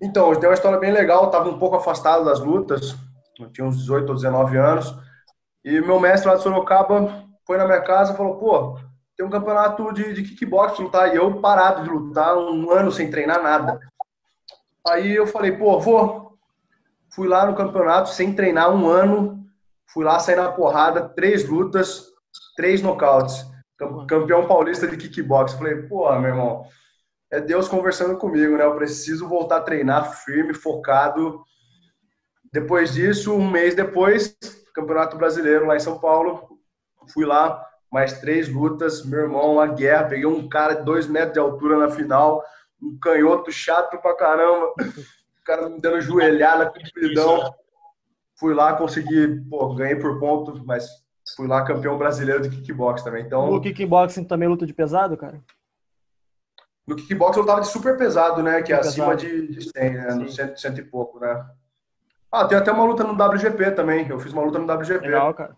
Então, 0.02 0.34
tem 0.34 0.48
uma 0.48 0.56
história 0.56 0.80
bem 0.80 0.94
legal, 0.94 1.26
estava 1.26 1.50
um 1.50 1.60
pouco 1.60 1.76
afastado 1.76 2.24
das 2.24 2.40
lutas, 2.40 2.96
eu 3.38 3.52
tinha 3.52 3.68
uns 3.68 3.78
18 3.78 4.10
ou 4.10 4.16
19 4.16 4.58
anos, 4.58 4.96
e 5.64 5.82
meu 5.82 6.00
mestre 6.00 6.30
lá 6.30 6.38
de 6.38 6.42
Sorocaba 6.42 7.26
foi 7.46 7.58
na 7.58 7.66
minha 7.66 7.82
casa 7.82 8.14
e 8.14 8.18
falou, 8.18 8.38
pô, 8.38 8.80
tem 9.18 9.26
um 9.26 9.30
campeonato 9.30 9.94
de, 9.94 10.14
de 10.14 10.24
kickbox 10.24 10.80
lutar, 10.80 11.14
e 11.14 11.18
eu 11.18 11.42
parado 11.42 11.84
de 11.84 11.90
lutar, 11.90 12.36
um 12.36 12.72
ano 12.72 12.92
sem 12.92 13.12
treinar 13.12 13.44
nada. 13.44 13.78
Aí 14.88 15.16
eu 15.16 15.28
falei, 15.28 15.52
pô, 15.52 15.80
vou, 15.80 16.22
Fui 17.14 17.28
lá 17.28 17.46
no 17.46 17.56
campeonato 17.56 18.10
sem 18.10 18.34
treinar 18.34 18.74
um 18.74 18.88
ano. 18.88 19.46
Fui 19.88 20.06
lá 20.06 20.18
sair 20.20 20.38
na 20.38 20.52
porrada, 20.52 21.10
três 21.10 21.48
lutas, 21.48 22.06
três 22.56 22.82
nocautes. 22.82 23.46
Campeão 24.08 24.48
paulista 24.48 24.88
de 24.88 24.96
kickbox. 24.96 25.54
Falei, 25.54 25.82
porra, 25.84 26.20
meu 26.20 26.30
irmão, 26.30 26.66
é 27.30 27.42
Deus 27.42 27.68
conversando 27.68 28.18
comigo, 28.18 28.56
né? 28.56 28.64
Eu 28.64 28.76
preciso 28.76 29.28
voltar 29.28 29.58
a 29.58 29.62
treinar 29.62 30.24
firme, 30.24 30.54
focado. 30.54 31.44
Depois 32.54 32.94
disso, 32.94 33.34
um 33.34 33.50
mês 33.50 33.76
depois, 33.76 34.38
Campeonato 34.74 35.18
Brasileiro 35.18 35.66
lá 35.66 35.76
em 35.76 35.82
São 35.82 36.00
Paulo. 36.00 36.60
Fui 37.14 37.26
lá, 37.26 37.62
mais 37.92 38.22
três 38.22 38.48
lutas. 38.48 39.06
Meu 39.06 39.22
irmão, 39.22 39.56
uma 39.56 39.68
guerra. 39.68 40.08
Peguei 40.08 40.26
um 40.26 40.48
cara 40.48 40.76
de 40.76 40.86
dois 40.86 41.08
metros 41.08 41.34
de 41.34 41.40
altura 41.40 41.78
na 41.78 41.90
final. 41.90 42.42
Um 42.82 42.98
canhoto 43.00 43.52
chato 43.52 43.98
pra 44.02 44.16
caramba 44.16 44.74
o 45.42 45.44
cara 45.44 45.70
me 45.70 45.82
dando 45.82 46.02
joelhada, 46.02 46.68
compridão. 46.68 47.54
Fui 48.36 48.54
lá, 48.54 48.74
consegui, 48.74 49.42
pô, 49.50 49.74
ganhei 49.74 49.96
por 49.96 50.20
ponto, 50.20 50.64
mas 50.66 50.88
fui 51.36 51.48
lá 51.48 51.64
campeão 51.64 51.98
brasileiro 51.98 52.42
de 52.42 52.50
kickbox 52.50 53.04
também. 53.04 53.26
Então, 53.26 53.52
no 53.52 53.62
kickboxing 53.62 54.24
também 54.24 54.48
luta 54.48 54.66
de 54.66 54.74
pesado, 54.74 55.18
cara? 55.18 55.42
No 56.88 56.96
kickbox 56.96 57.38
eu 57.38 57.46
tava 57.46 57.62
de 57.62 57.68
super 57.68 57.98
pesado, 57.98 58.42
né? 58.42 58.62
Que 58.62 58.74
é 58.74 58.78
acima 58.78 59.16
de, 59.16 59.48
de 59.48 59.70
100, 59.70 59.90
né? 59.92 60.12
Sim. 60.12 60.20
No 60.20 60.30
cento, 60.30 60.60
cento 60.60 60.80
e 60.80 60.84
pouco, 60.84 61.20
né? 61.20 61.46
Ah, 62.32 62.46
tem 62.46 62.58
até 62.58 62.72
uma 62.72 62.86
luta 62.86 63.04
no 63.04 63.14
WGP 63.14 63.72
também. 63.72 64.08
Eu 64.08 64.20
fiz 64.20 64.34
uma 64.34 64.44
luta 64.44 64.58
no 64.58 64.72
WGP. 64.72 65.06
Legal, 65.06 65.34
cara. 65.34 65.56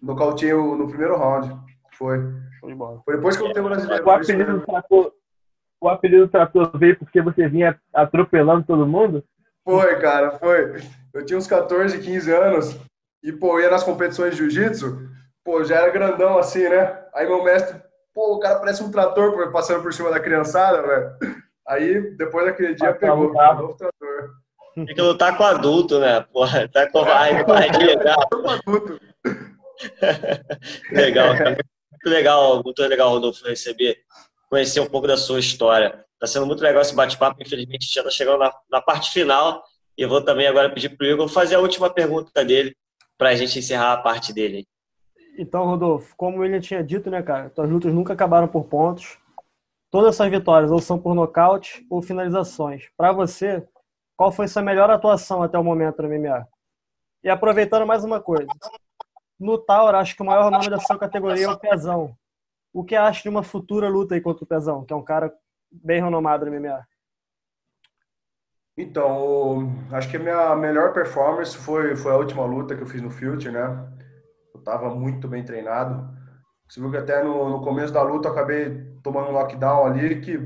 Nocauteei 0.00 0.54
no 0.54 0.88
primeiro 0.88 1.16
round. 1.16 1.56
Foi. 1.92 2.18
Foi, 2.60 2.76
Foi 3.04 3.16
depois 3.16 3.36
que 3.36 3.42
eu 3.42 3.48
lutei 3.48 3.62
o 3.62 3.66
brasileiro. 3.66 4.04
O 4.04 4.10
apelido, 4.10 4.64
o 5.80 5.88
apelido 5.88 6.28
Trator 6.28 6.70
veio 6.76 6.98
porque 6.98 7.20
você 7.20 7.48
vinha 7.48 7.78
atropelando 7.94 8.66
todo 8.66 8.86
mundo? 8.86 9.24
Foi, 9.64 9.96
cara, 10.00 10.32
foi. 10.32 10.80
Eu 11.12 11.24
tinha 11.24 11.38
uns 11.38 11.46
14, 11.46 11.98
15 11.98 12.32
anos 12.32 12.78
e, 13.22 13.32
pô, 13.32 13.60
ia 13.60 13.70
nas 13.70 13.84
competições 13.84 14.32
de 14.32 14.38
jiu-jitsu, 14.38 15.08
pô, 15.44 15.64
já 15.64 15.76
era 15.76 15.90
grandão 15.90 16.38
assim, 16.38 16.68
né? 16.68 17.04
Aí 17.14 17.26
meu 17.26 17.42
mestre, 17.42 17.80
pô, 18.14 18.34
o 18.34 18.40
cara 18.40 18.58
parece 18.58 18.82
um 18.82 18.90
trator 18.90 19.52
passando 19.52 19.82
por 19.82 19.92
cima 19.92 20.10
da 20.10 20.20
criançada, 20.20 20.82
velho. 20.82 21.38
Aí, 21.66 22.16
depois 22.16 22.46
daquele 22.46 22.74
dia, 22.74 22.90
ah, 22.90 22.94
pegou, 22.94 23.32
tá 23.34 23.54
novo 23.54 23.74
trator. 23.74 24.30
Tem 24.74 24.86
que 24.86 25.02
lutar 25.02 25.36
com 25.36 25.44
adulto, 25.44 25.98
né? 25.98 26.24
Porra, 26.32 26.68
tá 26.68 26.88
com 26.90 27.04
vai, 27.04 27.42
vai, 27.44 27.68
legal. 27.68 28.28
adulto. 28.48 29.00
legal, 30.92 31.36
cara. 31.36 31.50
Muito 31.50 32.08
legal, 32.08 32.62
muito 32.64 32.82
legal, 32.82 33.10
Rodolfo, 33.10 33.44
receber 33.44 33.98
conhecer 34.48 34.80
um 34.80 34.86
pouco 34.86 35.06
da 35.06 35.16
sua 35.16 35.38
história. 35.38 36.04
Está 36.14 36.26
sendo 36.26 36.46
muito 36.46 36.62
legal 36.62 36.82
esse 36.82 36.94
bate-papo. 36.94 37.40
Infelizmente, 37.40 37.92
já 37.92 38.00
está 38.00 38.10
chegando 38.10 38.38
na, 38.38 38.52
na, 38.70 38.80
parte 38.80 39.10
final. 39.12 39.62
E 39.96 40.02
eu 40.02 40.08
vou 40.08 40.22
também 40.22 40.46
agora 40.46 40.72
pedir 40.72 40.96
para 40.96 41.06
o 41.06 41.10
Igor 41.10 41.28
fazer 41.28 41.54
a 41.54 41.60
última 41.60 41.90
pergunta 41.90 42.44
dele 42.44 42.76
para 43.16 43.30
a 43.30 43.34
gente 43.34 43.58
encerrar 43.58 43.92
a 43.92 43.96
parte 43.98 44.32
dele. 44.32 44.66
Então, 45.38 45.64
Rodolfo, 45.64 46.14
como 46.16 46.44
ele 46.44 46.60
tinha 46.60 46.82
dito, 46.82 47.10
né, 47.10 47.22
cara? 47.22 47.50
Tuas 47.50 47.70
lutas 47.70 47.92
nunca 47.92 48.12
acabaram 48.12 48.48
por 48.48 48.64
pontos. 48.64 49.18
Todas 49.90 50.14
essas 50.14 50.30
vitórias 50.30 50.70
ou 50.70 50.80
são 50.80 50.98
por 50.98 51.14
nocaute 51.14 51.86
ou 51.88 52.02
finalizações. 52.02 52.88
Para 52.96 53.12
você, 53.12 53.66
qual 54.16 54.32
foi 54.32 54.48
sua 54.48 54.62
melhor 54.62 54.90
atuação 54.90 55.42
até 55.42 55.56
o 55.58 55.64
momento 55.64 56.02
no 56.02 56.08
MMA? 56.08 56.46
E 57.22 57.28
aproveitando 57.28 57.86
mais 57.86 58.04
uma 58.04 58.20
coisa. 58.20 58.48
No 59.38 59.56
Tauro, 59.56 59.96
acho 59.96 60.16
que 60.16 60.22
o 60.22 60.26
maior 60.26 60.50
nome 60.50 60.68
da 60.68 60.80
sua 60.80 60.98
categoria 60.98 61.46
é 61.46 61.48
o 61.48 61.58
Pezão. 61.58 62.16
O 62.78 62.84
que 62.84 62.94
acha 62.94 63.24
de 63.24 63.28
uma 63.28 63.42
futura 63.42 63.88
luta 63.88 64.14
aí 64.14 64.20
contra 64.20 64.44
o 64.44 64.46
Pezão, 64.46 64.84
que 64.84 64.92
é 64.92 64.96
um 64.96 65.02
cara 65.02 65.34
bem 65.68 66.00
renomado 66.00 66.46
no 66.46 66.52
MMA? 66.52 66.86
Então, 68.76 69.72
acho 69.90 70.08
que 70.08 70.16
a 70.16 70.20
minha 70.20 70.54
melhor 70.54 70.92
performance 70.92 71.56
foi, 71.56 71.96
foi 71.96 72.12
a 72.12 72.16
última 72.16 72.44
luta 72.44 72.76
que 72.76 72.82
eu 72.82 72.86
fiz 72.86 73.02
no 73.02 73.10
Future, 73.10 73.50
né? 73.50 73.84
Eu 74.54 74.62
tava 74.62 74.94
muito 74.94 75.26
bem 75.26 75.44
treinado. 75.44 76.08
Você 76.68 76.78
viu 76.80 76.88
que 76.88 76.98
até 76.98 77.20
no, 77.20 77.48
no 77.50 77.64
começo 77.64 77.92
da 77.92 78.00
luta 78.00 78.28
eu 78.28 78.32
acabei 78.32 78.80
tomando 79.02 79.30
um 79.30 79.32
lockdown 79.32 79.84
ali 79.84 80.20
que, 80.20 80.38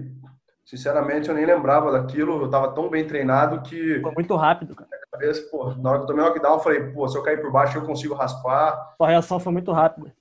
sinceramente, 0.65 1.29
eu 1.29 1.35
nem 1.35 1.45
lembrava 1.45 1.93
daquilo. 1.93 2.45
Eu 2.45 2.49
tava 2.49 2.73
tão 2.73 2.89
bem 2.89 3.07
treinado 3.07 3.61
que. 3.61 4.01
Foi 4.01 4.12
muito 4.12 4.35
rápido, 4.37 4.75
cara. 4.75 4.89
Cabeça, 5.12 5.47
pô, 5.51 5.75
na 5.75 5.91
hora 5.91 5.99
que 5.99 6.05
eu 6.05 6.07
tomei 6.07 6.25
lockdown, 6.25 6.55
eu 6.55 6.61
falei, 6.61 6.81
pô, 6.93 7.07
se 7.07 7.19
eu 7.19 7.23
cair 7.23 7.43
por 7.43 7.53
baixo 7.53 7.77
eu 7.77 7.85
consigo 7.85 8.15
raspar. 8.15 8.95
Sua 8.97 9.09
reação 9.09 9.39
foi 9.39 9.53
muito 9.53 9.71
rápida. 9.71 10.15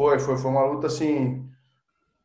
Foi, 0.00 0.18
foi, 0.18 0.38
foi 0.38 0.50
uma 0.50 0.64
luta 0.64 0.86
assim. 0.86 1.46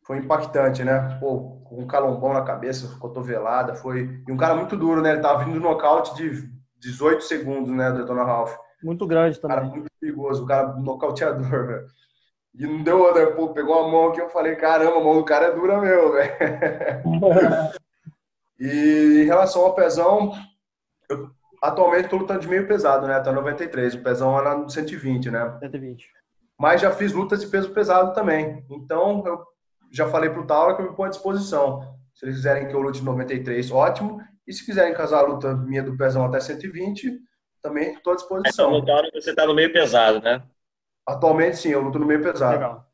Foi 0.02 0.18
impactante, 0.18 0.82
né? 0.82 1.18
Pô, 1.20 1.60
com 1.66 1.82
um 1.82 1.86
calombão 1.86 2.32
na 2.32 2.42
cabeça, 2.42 2.98
cotovelada, 3.00 3.76
foi. 3.76 4.24
E 4.26 4.32
um 4.32 4.38
cara 4.38 4.56
muito 4.56 4.78
duro, 4.78 5.02
né? 5.02 5.12
Ele 5.12 5.20
tava 5.20 5.44
vindo 5.44 5.56
do 5.56 5.60
nocaute 5.60 6.16
de 6.16 6.50
18 6.80 7.22
segundos, 7.26 7.74
né, 7.74 7.92
do 7.92 7.98
Detona 7.98 8.24
Ralph. 8.24 8.56
Muito 8.82 9.06
grande 9.06 9.42
também. 9.42 9.58
Cara 9.58 9.68
muito 9.68 9.88
perigoso, 10.00 10.46
o 10.46 10.48
cara 10.48 10.68
nocauteador, 10.78 11.44
velho. 11.68 11.88
E 12.54 12.66
não 12.66 12.82
deu 12.82 12.98
outra, 12.98 13.32
pô, 13.32 13.50
pegou 13.50 13.78
a 13.78 13.92
mão 13.92 14.08
aqui, 14.08 14.22
eu 14.22 14.30
falei, 14.30 14.56
caramba, 14.56 14.96
a 14.96 15.04
mão 15.04 15.16
do 15.16 15.26
cara 15.26 15.48
é 15.48 15.52
dura 15.52 15.82
mesmo, 15.82 16.14
velho. 16.14 16.34
e 18.58 19.24
em 19.24 19.26
relação 19.26 19.64
ao 19.64 19.76
pezão, 19.76 20.32
eu 21.10 21.30
atualmente 21.62 22.08
tô 22.08 22.16
lutando 22.16 22.40
de 22.40 22.48
meio 22.48 22.66
pesado, 22.70 23.06
né? 23.06 23.16
Até 23.16 23.34
93. 23.34 23.96
O 23.96 24.02
pezão 24.02 24.40
era 24.40 24.56
no 24.56 24.70
120, 24.70 25.30
né? 25.30 25.58
120. 25.60 26.15
Mas 26.60 26.82
já 26.82 26.92
fiz 26.92 27.12
lutas 27.12 27.42
de 27.42 27.48
peso 27.48 27.72
pesado 27.72 28.14
também. 28.14 28.66
Então, 28.70 29.24
eu 29.26 29.44
já 29.92 30.08
falei 30.08 30.30
pro 30.30 30.46
Taura 30.46 30.76
que 30.76 30.82
eu 30.82 30.90
me 30.90 30.96
ponho 30.96 31.08
à 31.08 31.12
disposição. 31.12 31.96
Se 32.14 32.26
eles 32.26 32.36
quiserem 32.36 32.68
que 32.68 32.74
eu 32.74 32.82
lute 32.82 33.04
93, 33.04 33.72
ótimo. 33.72 34.22
E 34.48 34.54
se 34.54 34.66
quiserem 34.66 34.94
casar 34.94 35.20
a 35.20 35.28
luta 35.28 35.54
minha 35.54 35.84
do 35.84 35.98
pezão 35.98 36.26
até 36.26 36.40
120, 36.40 37.20
também 37.62 37.94
estou 37.94 38.14
à 38.14 38.16
disposição. 38.16 38.76
Então, 38.76 38.86
Taura, 38.86 39.10
você 39.14 39.32
está 39.32 39.46
no 39.46 39.56
meio 39.56 39.74
pesado, 39.74 40.22
né? 40.22 40.44
Atualmente, 41.08 41.58
sim, 41.58 41.70
eu 41.70 41.82
luto 41.82 42.00
no 42.00 42.06
meio 42.06 42.22
pesado. 42.22 42.54
Legal. 42.54 42.86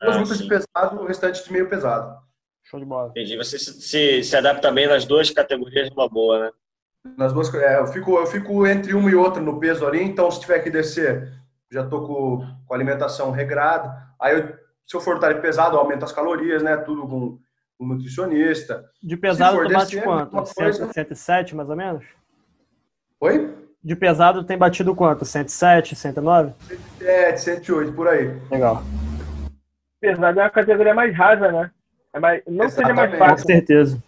Duas 0.00 0.16
ah, 0.16 0.20
lutas 0.20 0.36
sim. 0.36 0.42
de 0.44 0.48
pesado, 0.48 1.00
o 1.00 1.06
restante 1.06 1.44
de 1.44 1.52
meio 1.52 1.68
pesado. 1.68 2.20
Show 2.64 2.78
de 2.78 2.86
bola. 2.86 3.08
Entendi. 3.10 3.36
Você 3.36 3.58
se, 3.58 3.80
se, 3.80 4.22
se 4.22 4.36
adapta 4.36 4.70
bem 4.70 4.86
nas 4.86 5.04
duas 5.04 5.30
categorias 5.30 5.90
numa 5.90 6.08
boa, 6.08 6.38
né? 6.38 6.50
Nas 7.16 7.32
duas, 7.32 7.52
é, 7.54 7.80
eu 7.80 7.86
fico, 7.86 8.18
eu 8.18 8.26
fico 8.26 8.66
entre 8.66 8.92
uma 8.94 9.10
e 9.10 9.14
outra 9.14 9.40
no 9.40 9.58
peso 9.58 9.86
ali, 9.86 10.02
então 10.02 10.30
se 10.30 10.40
tiver 10.40 10.58
que 10.58 10.70
descer, 10.70 11.32
já 11.70 11.84
tô 11.86 12.06
com, 12.06 12.46
com 12.66 12.74
alimentação 12.74 13.30
regrada. 13.30 13.96
Aí, 14.20 14.38
eu, 14.38 14.48
se 14.86 14.96
eu 14.96 15.00
for 15.00 15.16
estar 15.16 15.40
pesado, 15.40 15.76
eu 15.76 15.80
aumento 15.80 16.04
as 16.04 16.12
calorias, 16.12 16.62
né? 16.62 16.76
Tudo 16.78 17.02
com, 17.02 17.38
com 17.78 17.86
nutricionista. 17.86 18.84
De 19.02 19.16
pesado, 19.16 19.58
tu 19.62 19.72
bate 19.72 19.96
descer, 19.96 20.02
quanto? 20.02 20.54
Coisa... 20.54 20.92
107, 20.92 21.54
mais 21.54 21.70
ou 21.70 21.76
menos? 21.76 22.04
Oi? 23.20 23.54
De 23.82 23.96
pesado 23.96 24.44
tem 24.44 24.58
batido 24.58 24.94
quanto? 24.94 25.24
107, 25.24 25.94
109? 25.96 26.52
107, 26.98 27.40
108, 27.40 27.92
por 27.92 28.08
aí. 28.08 28.38
Legal. 28.50 28.82
Pesado 30.00 30.40
é 30.40 30.42
uma 30.42 30.50
categoria 30.50 30.94
mais 30.94 31.16
rasa, 31.16 31.52
né? 31.52 31.70
É 32.12 32.18
mais, 32.18 32.42
não 32.46 32.64
exatamente. 32.64 32.74
seja 32.74 32.94
mais 32.94 33.18
fácil. 33.18 33.46
Com 33.46 33.52
certeza. 33.52 34.02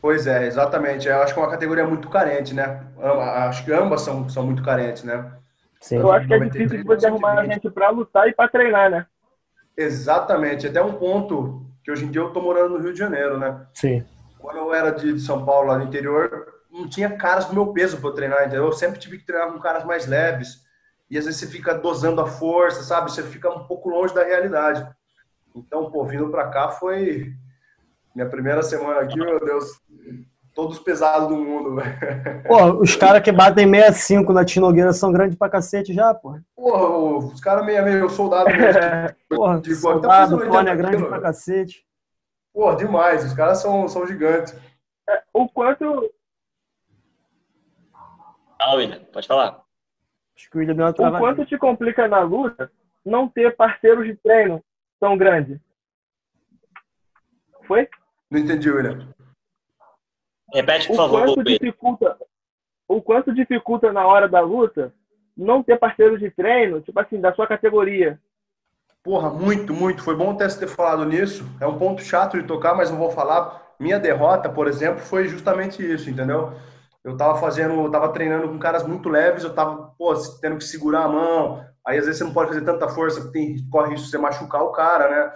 Pois 0.00 0.26
é, 0.26 0.46
exatamente. 0.46 1.08
Eu 1.08 1.22
acho 1.22 1.34
que 1.34 1.40
é 1.40 1.42
uma 1.42 1.50
categoria 1.50 1.86
muito 1.86 2.08
carente, 2.08 2.54
né? 2.54 2.80
Acho 3.48 3.64
que 3.64 3.72
ambas 3.72 4.02
são, 4.02 4.28
são 4.28 4.44
muito 4.44 4.62
carentes, 4.62 5.04
né? 5.04 5.32
Sim. 5.82 5.96
Eu 5.96 6.12
acho 6.12 6.28
que 6.28 6.34
é 6.34 6.38
difícil 6.38 6.78
de 6.78 6.84
você 6.84 7.06
arrumar 7.06 7.40
a 7.40 7.44
gente 7.44 7.68
para 7.68 7.90
lutar 7.90 8.28
e 8.28 8.32
para 8.32 8.48
treinar, 8.48 8.88
né? 8.88 9.04
Exatamente. 9.76 10.68
Até 10.68 10.80
um 10.80 10.94
ponto 10.94 11.66
que 11.82 11.90
hoje 11.90 12.04
em 12.04 12.10
dia 12.10 12.20
eu 12.20 12.32
tô 12.32 12.40
morando 12.40 12.78
no 12.78 12.84
Rio 12.84 12.92
de 12.92 12.98
Janeiro, 12.98 13.36
né? 13.36 13.66
Sim. 13.74 14.06
Quando 14.38 14.58
eu 14.58 14.72
era 14.72 14.92
de 14.92 15.18
São 15.18 15.44
Paulo, 15.44 15.68
lá 15.68 15.78
no 15.78 15.84
interior, 15.84 16.46
não 16.70 16.88
tinha 16.88 17.16
caras 17.16 17.46
do 17.46 17.54
meu 17.54 17.72
peso 17.72 18.00
para 18.00 18.14
treinar, 18.14 18.42
entendeu? 18.42 18.66
Eu 18.66 18.72
sempre 18.72 19.00
tive 19.00 19.18
que 19.18 19.26
treinar 19.26 19.52
com 19.52 19.58
caras 19.58 19.84
mais 19.84 20.06
leves. 20.06 20.62
E 21.10 21.18
às 21.18 21.24
vezes 21.24 21.40
você 21.40 21.48
fica 21.48 21.74
dosando 21.74 22.20
a 22.20 22.26
força, 22.26 22.84
sabe? 22.84 23.10
Você 23.10 23.24
fica 23.24 23.50
um 23.50 23.64
pouco 23.64 23.88
longe 23.88 24.14
da 24.14 24.22
realidade. 24.22 24.86
Então, 25.54 25.90
pô, 25.90 26.04
vindo 26.04 26.30
para 26.30 26.48
cá 26.48 26.68
foi 26.68 27.34
minha 28.14 28.28
primeira 28.28 28.62
semana 28.62 29.00
aqui, 29.00 29.18
meu 29.18 29.44
Deus, 29.44 29.66
todos 30.54 30.78
pesados 30.78 31.28
do 31.28 31.36
mundo, 31.36 31.76
velho. 31.76 32.42
Pô, 32.46 32.82
os 32.82 32.94
caras 32.96 33.22
que 33.22 33.32
batem 33.32 33.68
65 33.68 34.32
na 34.32 34.44
Tinogueira 34.44 34.92
são 34.92 35.12
grandes 35.12 35.36
pra 35.36 35.48
cacete 35.48 35.92
já, 35.92 36.14
pô. 36.14 36.38
Porra, 36.54 37.26
os 37.32 37.40
caras 37.40 37.64
meio, 37.64 37.82
meio 37.84 38.08
soldado 38.10 38.50
mesmo. 38.50 38.80
Porra, 39.28 39.60
de, 39.60 39.74
soldado, 39.74 40.38
Tony 40.38 40.70
é 40.70 40.76
grande 40.76 41.04
pra 41.04 41.20
cacete. 41.20 41.86
Pô, 42.52 42.74
demais, 42.74 43.24
os 43.24 43.32
caras 43.32 43.58
são, 43.58 43.88
são 43.88 44.06
gigantes. 44.06 44.54
É, 45.08 45.22
o 45.32 45.48
quanto 45.48 46.10
ah, 48.62 48.74
William, 48.76 49.00
pode 49.12 49.26
falar. 49.26 49.60
Acho 50.36 50.48
que 50.48 50.56
o 50.56 50.60
William 50.60 50.76
deu 50.76 50.86
uma 50.86 51.16
O 51.16 51.18
quanto 51.18 51.44
te 51.44 51.58
complica 51.58 52.06
na 52.06 52.20
luta 52.20 52.70
não 53.04 53.28
ter 53.28 53.56
parceiros 53.56 54.06
de 54.06 54.14
treino 54.14 54.62
tão 55.00 55.16
grande? 55.16 55.60
Foi? 57.66 57.88
Não 58.30 58.38
entendi, 58.38 58.70
William. 58.70 59.12
Repete, 60.52 60.86
por 60.86 60.94
o 60.94 60.96
favor. 60.96 61.24
Quanto 61.24 61.44
dificulta, 61.44 62.16
o 62.88 63.02
quanto 63.02 63.34
dificulta 63.34 63.92
na 63.92 64.06
hora 64.06 64.28
da 64.28 64.40
luta 64.40 64.92
não 65.36 65.62
ter 65.62 65.78
parceiros 65.78 66.20
de 66.20 66.30
treino, 66.30 66.80
tipo 66.80 66.98
assim, 67.00 67.20
da 67.20 67.32
sua 67.34 67.46
categoria? 67.46 68.20
Porra, 69.02 69.30
muito, 69.30 69.72
muito. 69.72 70.02
Foi 70.02 70.14
bom 70.14 70.30
até 70.30 70.48
você 70.48 70.60
ter 70.60 70.68
falado 70.68 71.04
nisso. 71.04 71.44
É 71.60 71.66
um 71.66 71.78
ponto 71.78 72.02
chato 72.02 72.40
de 72.40 72.46
tocar, 72.46 72.74
mas 72.74 72.90
não 72.90 72.98
vou 72.98 73.10
falar. 73.10 73.74
Minha 73.80 73.98
derrota, 73.98 74.48
por 74.48 74.68
exemplo, 74.68 75.00
foi 75.00 75.26
justamente 75.26 75.82
isso, 75.82 76.08
entendeu? 76.08 76.52
eu 77.04 77.16
tava 77.16 77.38
fazendo, 77.38 77.90
tava 77.90 78.12
treinando 78.12 78.48
com 78.48 78.58
caras 78.58 78.86
muito 78.86 79.08
leves, 79.08 79.42
eu 79.42 79.54
tava, 79.54 79.92
pô, 79.98 80.14
tendo 80.40 80.56
que 80.56 80.64
segurar 80.64 81.04
a 81.04 81.08
mão, 81.08 81.64
aí 81.84 81.98
às 81.98 82.04
vezes 82.04 82.18
você 82.18 82.24
não 82.24 82.32
pode 82.32 82.50
fazer 82.50 82.64
tanta 82.64 82.88
força, 82.88 83.20
porque 83.20 83.38
tem, 83.38 83.68
corre 83.68 83.90
risco 83.90 84.04
de 84.04 84.10
você 84.10 84.18
machucar 84.18 84.62
o 84.62 84.70
cara, 84.70 85.10
né? 85.10 85.32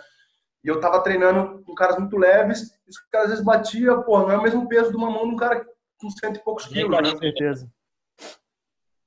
E 0.67 0.69
eu 0.69 0.81
tava 0.81 1.01
treinando 1.01 1.63
com 1.63 1.77
caras 1.77 1.97
muito 1.97 2.17
leves, 2.17 2.73
e 2.85 2.91
os 2.91 2.99
caras 3.09 3.27
às 3.27 3.31
vezes 3.31 3.45
batia, 3.45 3.97
pô, 3.99 4.19
não 4.19 4.33
é 4.33 4.37
o 4.37 4.43
mesmo 4.43 4.69
peso 4.69 4.91
de 4.91 4.97
uma 4.97 5.09
mão 5.09 5.29
de 5.29 5.35
um 5.35 5.37
cara 5.37 5.65
com 5.97 6.11
cento 6.11 6.39
e 6.39 6.43
poucos 6.43 6.67
quilos, 6.67 6.91
né? 6.91 7.13
Com 7.13 7.19
certeza. 7.19 7.71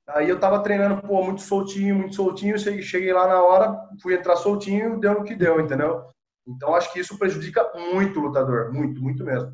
Aí 0.08 0.30
eu 0.30 0.40
tava 0.40 0.62
treinando, 0.62 1.02
pô, 1.06 1.22
muito 1.22 1.42
soltinho, 1.42 1.96
muito 1.96 2.16
soltinho, 2.16 2.58
cheguei 2.58 3.12
lá 3.12 3.28
na 3.28 3.42
hora, 3.42 3.78
fui 4.02 4.14
entrar 4.14 4.36
soltinho, 4.36 4.98
deu 4.98 5.12
no 5.12 5.22
que 5.22 5.34
deu, 5.34 5.60
entendeu? 5.60 6.02
Então 6.48 6.74
acho 6.74 6.90
que 6.94 6.98
isso 6.98 7.18
prejudica 7.18 7.70
muito 7.74 8.18
o 8.18 8.22
lutador, 8.22 8.72
muito, 8.72 8.98
muito 9.02 9.22
mesmo. 9.22 9.52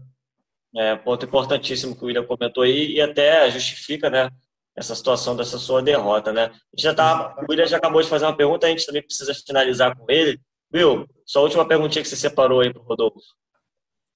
É, 0.77 0.95
ponto 0.95 1.27
importantíssimo 1.27 1.97
que 1.97 2.05
o 2.05 2.07
William 2.07 2.25
comentou 2.25 2.63
aí 2.63 2.93
e 2.93 3.01
até 3.01 3.51
justifica, 3.51 4.09
né, 4.09 4.31
essa 4.77 4.95
situação 4.95 5.35
dessa 5.35 5.59
sua 5.59 5.83
derrota, 5.83 6.33
né? 6.33 6.45
A 6.45 6.53
gente 6.53 6.83
já 6.83 6.95
tá, 6.95 7.35
o 7.41 7.51
William 7.51 7.67
já 7.67 7.79
acabou 7.79 8.01
de 8.01 8.09
fazer 8.09 8.27
uma 8.27 8.37
pergunta, 8.37 8.69
a 8.69 8.71
gente 8.71 8.87
também 8.87 9.03
precisa 9.03 9.35
finalizar 9.35 9.97
com 9.97 10.07
ele. 10.09 10.41
Will, 10.73 11.07
sua 11.27 11.43
última 11.43 11.67
perguntinha 11.67 12.03
que 12.03 12.09
você 12.09 12.17
separou 12.17 12.61
aí 12.61 12.73
para 12.73 12.81
o 12.81 12.85
Rodolfo. 12.85 13.19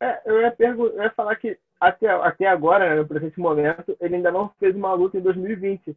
É, 0.02 0.23
eu 0.25 0.40
ia, 0.40 0.57
eu 0.59 1.02
ia 1.02 1.11
falar 1.11 1.37
que 1.37 1.59
até, 1.79 2.09
até 2.09 2.47
agora, 2.47 2.88
né, 2.88 2.95
no 2.97 3.09
presente 3.09 3.38
momento, 3.38 3.97
ele 4.00 4.17
ainda 4.17 4.31
não 4.31 4.50
fez 4.59 4.75
uma 4.75 4.95
luta 4.95 5.19
em 5.19 5.21
2020. 5.21 5.97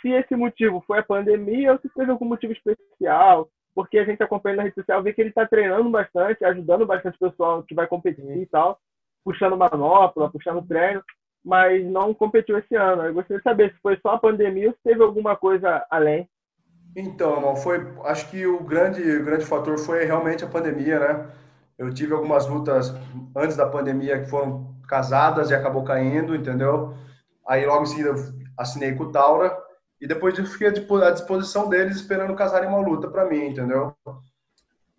Se 0.00 0.08
esse 0.10 0.34
motivo 0.34 0.82
foi 0.86 0.98
a 0.98 1.04
pandemia 1.04 1.72
ou 1.72 1.78
se 1.78 1.88
fez 1.90 2.08
algum 2.08 2.24
motivo 2.24 2.52
especial, 2.52 3.48
porque 3.74 3.98
a 3.98 4.04
gente 4.04 4.22
acompanha 4.22 4.56
na 4.56 4.62
rede 4.64 4.74
social, 4.74 5.02
vê 5.02 5.12
que 5.12 5.20
ele 5.20 5.28
está 5.28 5.46
treinando 5.46 5.88
bastante, 5.90 6.44
ajudando 6.44 6.86
bastante 6.86 7.16
o 7.16 7.30
pessoal 7.30 7.62
que 7.62 7.74
vai 7.74 7.86
competir 7.86 8.24
e 8.36 8.46
tal 8.46 8.80
puxando 9.26 9.56
manopla, 9.56 10.30
puxando 10.30 10.64
treino, 10.64 11.02
mas 11.44 11.84
não 11.84 12.14
competiu 12.14 12.56
esse 12.56 12.76
ano. 12.76 13.02
Eu 13.02 13.14
gostaria 13.14 13.38
de 13.38 13.42
saber 13.42 13.72
se 13.72 13.80
foi 13.80 13.98
só 14.00 14.10
a 14.10 14.18
pandemia 14.18 14.68
ou 14.68 14.74
se 14.74 14.82
teve 14.84 15.02
alguma 15.02 15.34
coisa 15.34 15.84
além. 15.90 16.28
Então, 16.98 17.54
foi, 17.56 17.86
acho 18.04 18.30
que 18.30 18.46
o 18.46 18.64
grande, 18.64 19.02
grande 19.18 19.44
fator 19.44 19.78
foi 19.78 20.06
realmente 20.06 20.42
a 20.42 20.48
pandemia, 20.48 20.98
né? 20.98 21.30
Eu 21.76 21.92
tive 21.92 22.14
algumas 22.14 22.46
lutas 22.46 22.90
antes 23.36 23.54
da 23.54 23.66
pandemia 23.66 24.22
que 24.22 24.30
foram 24.30 24.74
casadas 24.88 25.50
e 25.50 25.54
acabou 25.54 25.84
caindo, 25.84 26.34
entendeu? 26.34 26.94
Aí 27.46 27.66
logo 27.66 27.82
em 27.82 27.86
seguida 27.86 28.14
assinei 28.56 28.94
com 28.94 29.04
o 29.04 29.12
Taura 29.12 29.54
e 30.00 30.06
depois 30.06 30.32
disso 30.32 30.52
fiquei 30.52 30.68
à 30.68 31.10
disposição 31.10 31.68
deles 31.68 31.96
esperando 31.96 32.34
casarem 32.34 32.70
uma 32.70 32.80
luta 32.80 33.08
para 33.08 33.26
mim, 33.26 33.48
entendeu? 33.48 33.94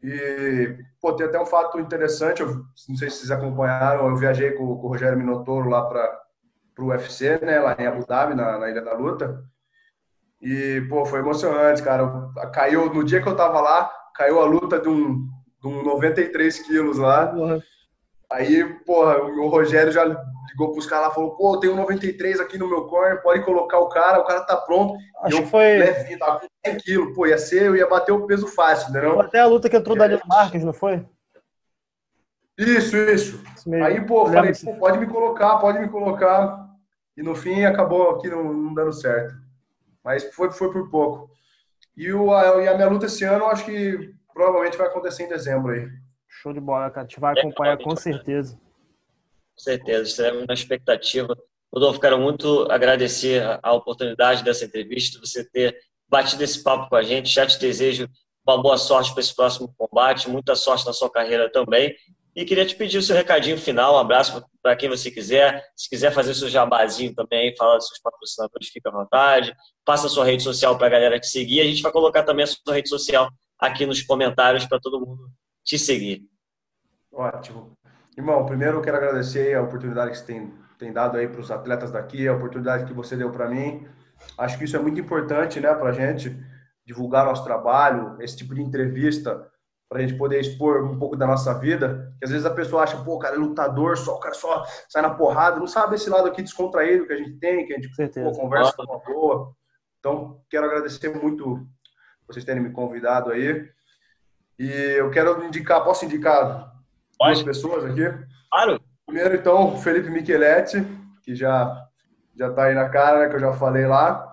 E, 0.04 0.78
pô, 1.02 1.14
tem 1.14 1.26
até 1.26 1.42
um 1.42 1.48
fato 1.48 1.80
interessante, 1.80 2.42
eu 2.42 2.64
não 2.88 2.96
sei 2.96 3.10
se 3.10 3.18
vocês 3.18 3.32
acompanharam, 3.32 4.08
eu 4.08 4.16
viajei 4.16 4.52
com, 4.52 4.78
com 4.78 4.86
o 4.86 4.90
Rogério 4.90 5.18
Minotoro 5.18 5.68
lá 5.68 5.84
para 5.84 6.22
o 6.78 6.90
UFC, 6.90 7.40
né, 7.44 7.60
lá 7.60 7.76
em 7.80 7.88
Abu 7.88 8.06
Dhabi, 8.06 8.36
na, 8.36 8.60
na 8.60 8.70
Ilha 8.70 8.84
da 8.84 8.94
Luta. 8.94 9.44
E, 10.42 10.82
pô, 10.90 11.06
foi 11.06 11.20
emocionante, 11.20 11.82
cara. 11.82 12.30
Caiu, 12.54 12.94
no 12.94 13.04
dia 13.04 13.22
que 13.22 13.28
eu 13.28 13.36
tava 13.36 13.60
lá, 13.60 13.92
caiu 14.16 14.40
a 14.40 14.46
luta 14.46 14.80
de 14.80 14.88
um, 14.88 15.28
de 15.62 15.68
um 15.68 15.84
93 15.84 16.60
quilos 16.60 16.98
lá. 16.98 17.34
Uhum. 17.34 17.62
Aí, 18.30 18.64
porra, 18.86 19.18
o 19.20 19.48
Rogério 19.48 19.92
já 19.92 20.04
ligou 20.04 20.74
pros 20.74 20.86
caras 20.86 21.08
lá, 21.08 21.14
falou, 21.14 21.36
pô, 21.38 21.58
tem 21.60 21.70
um 21.70 21.76
93 21.76 22.40
aqui 22.40 22.58
no 22.58 22.68
meu 22.68 22.86
corner, 22.86 23.22
pode 23.22 23.44
colocar 23.46 23.80
o 23.80 23.88
cara, 23.88 24.20
o 24.20 24.26
cara 24.26 24.42
tá 24.42 24.58
pronto. 24.58 24.96
Acho 25.24 25.38
eu, 25.38 25.44
que 25.44 25.50
foi... 25.50 25.78
Levinho, 25.78 26.20
tava 26.20 26.40
com 26.42 26.48
100 26.66 26.78
quilos, 26.78 27.16
pô, 27.16 27.26
ia 27.26 27.38
ser, 27.38 27.64
eu 27.64 27.76
ia 27.76 27.88
bater 27.88 28.12
o 28.12 28.26
peso 28.28 28.48
fácil, 28.48 28.90
entendeu? 28.90 29.14
Foi 29.14 29.26
até 29.26 29.40
a 29.40 29.46
luta 29.46 29.70
que 29.70 29.78
entrou 29.78 29.96
o 29.96 30.00
Danilo 30.00 30.22
Marques, 30.28 30.64
não 30.64 30.74
foi? 30.74 31.06
Isso, 32.58 32.98
isso. 32.98 33.44
isso 33.56 33.74
Aí, 33.76 34.04
pô, 34.06 34.26
falei, 34.26 34.52
pô, 34.54 34.76
pode 34.76 34.98
me 34.98 35.08
colocar, 35.08 35.58
pode 35.58 35.80
me 35.80 35.88
colocar. 35.88 36.68
E 37.16 37.24
no 37.24 37.34
fim 37.34 37.64
acabou 37.64 38.12
aqui 38.12 38.28
não, 38.30 38.52
não 38.52 38.74
dando 38.74 38.94
certo. 38.94 39.34
Mas 40.08 40.24
foi, 40.34 40.50
foi 40.50 40.72
por 40.72 40.90
pouco. 40.90 41.30
E, 41.98 42.14
o, 42.14 42.34
a, 42.34 42.64
e 42.64 42.68
a 42.70 42.76
minha 42.76 42.88
luta 42.88 43.08
esse 43.08 43.26
ano, 43.26 43.44
eu 43.44 43.50
acho 43.50 43.66
que 43.66 44.14
provavelmente 44.34 44.78
vai 44.78 44.88
acontecer 44.88 45.24
em 45.24 45.28
dezembro 45.28 45.74
aí. 45.74 45.86
Show 46.30 46.54
de 46.54 46.62
bola, 46.62 46.90
cara. 46.90 47.06
A 47.06 47.10
gente 47.10 47.20
vai 47.20 47.38
acompanhar 47.38 47.78
com 47.78 47.94
certeza. 47.94 48.56
Com 48.56 49.60
certeza, 49.60 50.04
estaremos 50.04 50.48
na 50.48 50.54
expectativa. 50.54 51.36
Rodolfo, 51.74 52.00
quero 52.00 52.18
muito 52.18 52.72
agradecer 52.72 53.44
a 53.62 53.74
oportunidade 53.74 54.46
dessa 54.46 54.64
entrevista, 54.64 55.20
você 55.20 55.44
ter 55.44 55.78
batido 56.08 56.42
esse 56.42 56.64
papo 56.64 56.88
com 56.88 56.96
a 56.96 57.04
gente. 57.04 57.28
Já 57.28 57.46
te 57.46 57.60
desejo 57.60 58.08
uma 58.48 58.62
boa 58.62 58.78
sorte 58.78 59.12
para 59.12 59.20
esse 59.20 59.36
próximo 59.36 59.76
combate, 59.78 60.30
muita 60.30 60.56
sorte 60.56 60.86
na 60.86 60.94
sua 60.94 61.12
carreira 61.12 61.52
também. 61.52 61.94
E 62.38 62.46
queria 62.46 62.68
te 62.68 62.76
pedir 62.76 63.00
o 63.00 63.02
seu 63.02 63.16
recadinho 63.16 63.58
final, 63.58 63.96
um 63.96 63.98
abraço 63.98 64.46
para 64.62 64.76
quem 64.76 64.88
você 64.88 65.10
quiser. 65.10 65.66
Se 65.76 65.90
quiser 65.90 66.12
fazer 66.12 66.36
seu 66.36 66.48
jabazinho 66.48 67.12
também, 67.16 67.56
falar 67.58 67.78
dos 67.78 67.88
seus 67.88 68.00
patrocinadores, 68.00 68.68
fica 68.68 68.90
à 68.90 68.92
vontade. 68.92 69.56
Passa 69.84 70.06
a 70.06 70.10
sua 70.10 70.24
rede 70.24 70.44
social 70.44 70.78
para 70.78 70.86
a 70.86 70.90
galera 70.92 71.20
te 71.20 71.26
seguir. 71.26 71.62
A 71.62 71.64
gente 71.64 71.82
vai 71.82 71.92
colocar 71.92 72.22
também 72.22 72.44
a 72.44 72.48
sua 72.48 72.76
rede 72.76 72.90
social 72.90 73.28
aqui 73.58 73.88
nos 73.88 74.04
comentários 74.04 74.68
para 74.68 74.80
todo 74.80 75.00
mundo 75.00 75.32
te 75.64 75.80
seguir. 75.80 76.28
Ótimo. 77.12 77.76
Irmão, 78.16 78.46
primeiro 78.46 78.78
eu 78.78 78.82
quero 78.84 78.98
agradecer 78.98 79.56
a 79.56 79.64
oportunidade 79.64 80.12
que 80.12 80.18
você 80.18 80.26
tem, 80.26 80.54
tem 80.78 80.94
dado 80.94 81.18
aí 81.18 81.28
para 81.28 81.42
os 81.42 81.50
atletas 81.50 81.90
daqui, 81.90 82.28
a 82.28 82.36
oportunidade 82.36 82.86
que 82.86 82.94
você 82.94 83.18
deu 83.18 83.32
para 83.32 83.50
mim. 83.50 83.88
Acho 84.38 84.60
que 84.60 84.66
isso 84.66 84.76
é 84.76 84.80
muito 84.80 85.02
importante 85.02 85.60
né, 85.60 85.74
para 85.74 85.90
a 85.90 85.94
gente 85.94 86.38
divulgar 86.86 87.26
nosso 87.26 87.44
trabalho, 87.44 88.16
esse 88.22 88.38
tipo 88.38 88.54
de 88.54 88.62
entrevista 88.62 89.44
para 89.90 90.00
a 90.00 90.02
gente 90.02 90.18
poder 90.18 90.40
expor 90.40 90.84
um 90.84 91.00
pouco 91.00 91.16
da 91.16 91.26
nossa 91.26 91.54
vida. 91.54 92.14
Que 92.20 92.26
às 92.26 92.32
vezes 92.32 92.46
a 92.46 92.54
pessoa 92.54 92.84
acha, 92.84 92.98
pô, 92.98 93.16
o 93.16 93.20
cara 93.20 93.36
é 93.36 93.40
lutador, 93.40 93.98
só, 93.98 94.16
o 94.16 94.20
cara 94.20 94.36
só 94.36 94.66
sai 94.90 95.02
na 95.02 95.12
porrada, 95.12 95.60
não 95.60 95.68
sabe 95.68 95.96
esse 95.96 96.10
lado 96.10 96.28
aqui 96.28 96.42
descontraído 96.42 97.06
que 97.08 97.14
a 97.14 97.18
gente 97.18 97.40
tem, 97.40 97.66
que 97.66 97.74
a 97.74 97.80
gente 97.80 97.90
pô, 98.14 98.32
conversa 98.34 98.74
com 98.76 98.84
uma 98.84 99.00
boa. 99.00 99.54
Então, 100.00 100.42
quero 100.50 100.66
agradecer 100.66 101.10
muito 101.10 101.66
vocês 102.28 102.44
terem 102.44 102.62
me 102.62 102.72
convidado 102.72 103.32
aí. 103.32 103.68
E 104.60 104.70
eu 104.70 105.10
quero 105.12 105.44
indicar, 105.46 105.84
posso 105.84 106.06
indicar 106.06 106.74
Pode. 107.18 107.34
duas 107.34 107.44
pessoas 107.44 107.86
aqui? 107.86 108.04
Claro. 108.52 108.82
Primeiro, 109.06 109.36
então, 109.36 109.78
Felipe 109.78 110.10
Micheletti, 110.10 110.86
que 111.24 111.34
já 111.36 111.88
já 112.38 112.52
tá 112.54 112.66
aí 112.66 112.76
na 112.76 112.88
cara, 112.88 113.20
né, 113.20 113.30
que 113.30 113.36
eu 113.36 113.40
já 113.40 113.54
falei 113.54 113.88
lá. 113.88 114.27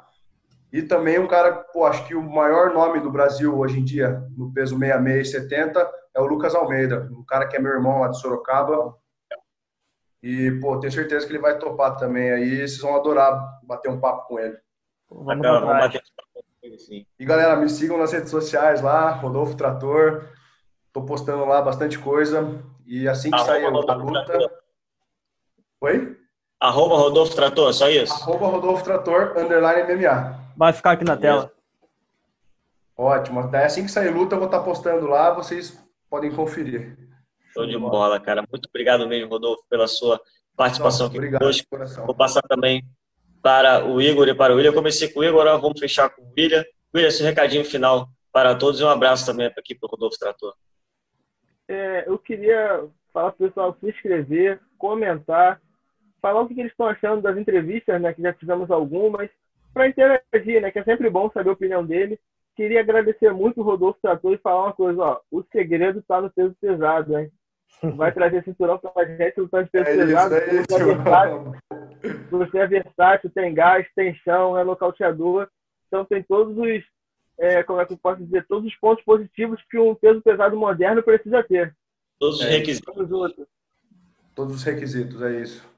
E 0.74 0.82
também 0.82 1.20
um 1.20 1.28
cara, 1.28 1.52
pô, 1.52 1.86
acho 1.86 2.04
que 2.04 2.16
o 2.16 2.20
maior 2.20 2.74
nome 2.74 2.98
do 2.98 3.08
Brasil 3.08 3.56
hoje 3.56 3.78
em 3.78 3.84
dia, 3.84 4.20
no 4.36 4.52
peso 4.52 4.76
66 4.76 5.28
e 5.28 5.30
70, 5.30 5.92
é 6.12 6.20
o 6.20 6.26
Lucas 6.26 6.52
Almeida, 6.52 7.08
um 7.12 7.24
cara 7.24 7.46
que 7.46 7.56
é 7.56 7.60
meu 7.60 7.70
irmão 7.70 8.00
lá 8.00 8.08
de 8.08 8.20
Sorocaba. 8.20 8.92
E, 10.20 10.50
pô, 10.60 10.80
tenho 10.80 10.92
certeza 10.92 11.24
que 11.24 11.30
ele 11.30 11.38
vai 11.38 11.60
topar 11.60 11.96
também 11.96 12.28
aí. 12.28 12.56
Vocês 12.56 12.80
vão 12.80 12.96
adorar 12.96 13.60
bater 13.62 13.88
um 13.88 14.00
papo 14.00 14.26
com 14.26 14.40
ele. 14.40 14.58
Vamos, 15.08 15.46
vamos 15.46 15.68
bater 15.68 16.02
sim. 16.76 17.06
E 17.20 17.24
galera, 17.24 17.54
me 17.54 17.68
sigam 17.68 17.96
nas 17.96 18.12
redes 18.12 18.30
sociais 18.30 18.82
lá, 18.82 19.10
Rodolfo 19.10 19.54
Trator. 19.56 20.28
Tô 20.92 21.02
postando 21.02 21.44
lá 21.44 21.62
bastante 21.62 22.00
coisa. 22.00 22.60
E 22.84 23.06
assim 23.06 23.30
que 23.30 23.38
sair 23.44 23.64
a 23.64 23.68
luta. 23.68 23.96
Oi? 25.82 26.16
Arroba 26.58 26.96
Rodolfo 26.96 27.36
Trator, 27.36 27.72
só 27.72 27.88
isso? 27.88 28.12
Arroba 28.12 28.48
Rodolfo 28.48 28.82
Trator, 28.82 29.34
underline 29.38 29.84
MMA. 29.84 30.43
Vai 30.56 30.72
ficar 30.72 30.92
aqui 30.92 31.04
na 31.04 31.16
tela. 31.16 31.52
Ótimo. 32.96 33.40
Até 33.40 33.64
assim 33.64 33.84
que 33.84 33.90
sair 33.90 34.10
luta, 34.10 34.34
eu 34.34 34.38
vou 34.38 34.46
estar 34.46 34.60
postando 34.60 35.06
lá, 35.06 35.30
vocês 35.32 35.82
podem 36.08 36.34
conferir. 36.34 36.96
Show 37.52 37.66
de 37.66 37.78
bola, 37.78 38.20
cara. 38.20 38.44
Muito 38.50 38.68
obrigado 38.68 39.06
mesmo, 39.08 39.28
Rodolfo, 39.28 39.64
pela 39.68 39.86
sua 39.86 40.20
participação 40.56 41.06
Nossa, 41.06 41.18
aqui 41.18 41.18
obrigado, 41.18 41.68
conosco. 41.68 42.06
Vou 42.06 42.14
passar 42.14 42.42
também 42.42 42.84
para 43.42 43.84
o 43.84 44.00
Igor 44.00 44.28
e 44.28 44.34
para 44.34 44.52
o 44.52 44.56
William. 44.56 44.70
Eu 44.70 44.74
comecei 44.74 45.08
com 45.08 45.20
o 45.20 45.24
Igor, 45.24 45.40
agora 45.40 45.58
vamos 45.58 45.78
fechar 45.78 46.08
com 46.10 46.22
o 46.22 46.32
William. 46.36 46.64
William, 46.94 47.08
esse 47.08 47.22
recadinho 47.22 47.64
final 47.64 48.08
para 48.32 48.54
todos 48.54 48.80
e 48.80 48.84
um 48.84 48.88
abraço 48.88 49.26
também 49.26 49.46
aqui 49.46 49.74
para 49.74 49.86
o 49.86 49.90
Rodolfo 49.90 50.18
Trator. 50.18 50.54
É, 51.68 52.04
eu 52.08 52.18
queria 52.18 52.84
falar 53.12 53.32
para 53.32 53.44
o 53.44 53.48
pessoal 53.48 53.76
se 53.78 53.88
inscrever, 53.88 54.60
comentar, 54.76 55.60
falar 56.20 56.40
o 56.40 56.48
que 56.48 56.58
eles 56.58 56.72
estão 56.72 56.86
achando 56.86 57.22
das 57.22 57.36
entrevistas, 57.36 58.00
né, 58.00 58.12
que 58.12 58.22
já 58.22 58.32
tivemos 58.32 58.70
algumas, 58.70 59.30
para 59.74 59.88
interagir, 59.88 60.62
né? 60.62 60.70
Que 60.70 60.78
é 60.78 60.84
sempre 60.84 61.10
bom 61.10 61.30
saber 61.30 61.50
a 61.50 61.54
opinião 61.54 61.84
dele. 61.84 62.18
Queria 62.56 62.80
agradecer 62.80 63.32
muito 63.32 63.60
o 63.60 63.64
Rodolfo 63.64 63.98
Trator 64.00 64.32
e 64.32 64.38
falar 64.38 64.66
uma 64.66 64.72
coisa, 64.72 65.02
ó. 65.02 65.20
O 65.30 65.42
segredo 65.50 65.98
está 65.98 66.20
no 66.20 66.30
peso 66.30 66.54
pesado, 66.60 67.18
hein? 67.18 67.30
Vai 67.96 68.12
trazer 68.12 68.44
cinturão 68.44 68.78
para 68.78 68.92
a 68.96 69.04
gente 69.04 69.40
lutando 69.40 69.64
de 69.64 69.70
peso 69.70 69.90
é 69.90 69.96
pesado. 69.96 70.34
Isso, 70.36 70.44
é 70.44 70.54
isso, 70.54 70.66
você, 70.70 70.78
é 70.78 70.86
versátil, 70.86 71.52
você 72.30 72.58
é 72.58 72.66
versátil, 72.66 73.30
tem 73.30 73.52
gás, 73.54 73.86
tem 73.96 74.14
chão, 74.14 74.56
é 74.56 74.62
nocauteador. 74.62 75.48
Então 75.88 76.04
tem 76.04 76.22
todos 76.22 76.56
os, 76.56 76.84
é, 77.38 77.62
como 77.64 77.80
é 77.80 77.84
que 77.86 77.92
eu 77.92 77.98
posso 77.98 78.22
dizer, 78.24 78.46
todos 78.46 78.66
os 78.66 78.78
pontos 78.78 79.04
positivos 79.04 79.60
que 79.68 79.78
um 79.78 79.94
peso 79.94 80.22
pesado 80.22 80.56
moderno 80.56 81.02
precisa 81.02 81.42
ter. 81.42 81.74
Todos 82.20 82.40
os 82.40 82.46
é 82.46 82.50
requisitos. 82.50 82.94
Todos 84.34 84.54
os 84.54 84.62
requisitos, 84.62 85.20
é 85.22 85.40
isso. 85.40 85.68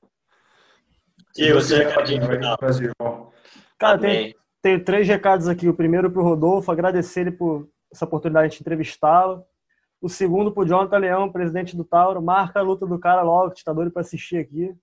E 1.37 1.53
você, 1.53 1.85
Cadinho, 1.87 2.23
Brasil, 2.59 2.93
irmão. 2.99 3.33
Cara, 3.79 3.99
tem, 3.99 4.35
tem 4.63 4.83
três 4.83 5.07
recados 5.07 5.49
aqui. 5.49 5.69
O 5.69 5.75
primeiro 5.75 6.11
para 6.11 6.21
o 6.21 6.25
Rodolfo, 6.25 6.71
agradecer 6.71 7.23
ele 7.23 7.31
por 7.31 7.69
essa 7.93 8.05
oportunidade 8.05 8.55
de 8.55 8.61
entrevistá-lo. 8.61 9.45
O 10.01 10.09
segundo 10.09 10.53
para 10.53 10.63
o 10.63 10.67
Jonathan 10.67 10.99
Leão, 10.99 11.33
presidente 11.33 11.77
do 11.77 11.85
Tauro. 11.85 12.23
Marca 12.23 12.61
a 12.61 12.63
luta 12.63 12.87
do 12.87 12.99
cara 12.99 13.23
logo, 13.23 13.53
que 13.53 13.59
está 13.59 13.73
doido 13.73 13.91
para 13.91 14.03
assistir 14.03 14.39
aqui. 14.39 14.75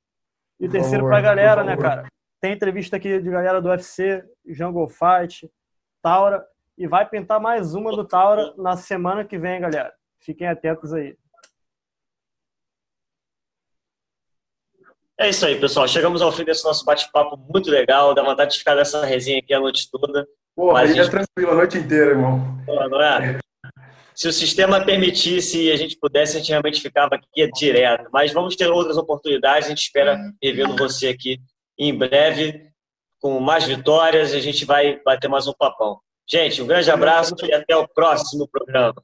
E 0.60 0.68
o 0.68 0.70
terceiro 0.70 1.06
para 1.06 1.18
a 1.18 1.22
galera, 1.22 1.64
né, 1.64 1.76
cara? 1.78 2.08
Tem 2.40 2.54
entrevista 2.54 2.98
aqui 2.98 3.20
de 3.20 3.30
galera 3.30 3.62
do 3.62 3.70
UFC, 3.70 4.24
Jungle 4.46 4.90
Fight, 4.90 5.50
Taura. 6.02 6.46
E 6.78 6.88
vai 6.88 7.08
pintar 7.08 7.40
mais 7.40 7.76
uma 7.76 7.96
do 7.96 8.04
Taura 8.04 8.54
na 8.58 8.76
semana 8.76 9.24
que 9.24 9.38
vem, 9.38 9.62
galera. 9.62 9.94
Fiquem 10.20 10.48
atentos 10.48 10.94
aí. 10.94 11.16
É 15.20 15.30
isso 15.30 15.46
aí, 15.46 15.60
pessoal. 15.60 15.88
Chegamos 15.88 16.22
ao 16.22 16.32
fim 16.32 16.44
desse 16.44 16.64
nosso 16.64 16.84
bate-papo 16.86 17.38
muito 17.38 17.70
legal. 17.70 18.14
Dá 18.14 18.24
vontade 18.24 18.54
de 18.54 18.60
ficar 18.60 18.76
nessa 18.76 19.06
resenha 19.06 19.40
aqui 19.40 19.54
a 19.54 19.60
noite 19.60 19.88
toda. 19.92 20.28
Pô, 20.56 20.76
a 20.76 20.86
gente... 20.86 21.00
é 21.00 21.08
tranquilo 21.08 21.52
a 21.52 21.56
noite 21.56 21.78
inteira, 21.78 22.12
irmão. 22.12 22.42
Pô, 22.66 22.88
não 22.90 23.02
é? 23.02 23.40
Se 24.16 24.28
o 24.28 24.34
sistema 24.34 24.84
permitisse 24.84 25.64
e 25.64 25.72
a 25.72 25.76
gente 25.76 25.98
pudesse, 26.00 26.36
a 26.36 26.40
gente 26.40 26.50
realmente 26.50 26.82
ficava 26.82 27.16
aqui 27.16 27.50
direto. 27.52 28.10
Mas 28.12 28.32
vamos 28.32 28.56
ter 28.56 28.68
outras 28.70 28.98
oportunidades. 28.98 29.68
A 29.68 29.70
gente 29.70 29.84
espera 29.84 30.20
revê-lo 30.42 30.76
você 30.76 31.08
aqui 31.08 31.40
em 31.78 31.96
breve, 31.96 32.70
com 33.20 33.40
mais 33.40 33.66
vitórias. 33.66 34.34
A 34.34 34.40
gente 34.40 34.66
vai 34.66 35.00
bater 35.04 35.28
mais 35.28 35.48
um 35.48 35.54
papão. 35.54 36.00
Gente, 36.30 36.62
um 36.62 36.68
grande 36.68 36.90
abraço 36.90 37.36
e 37.44 37.54
até 37.54 37.76
o 37.76 37.88
próximo 37.88 38.48
programa. 38.48 38.96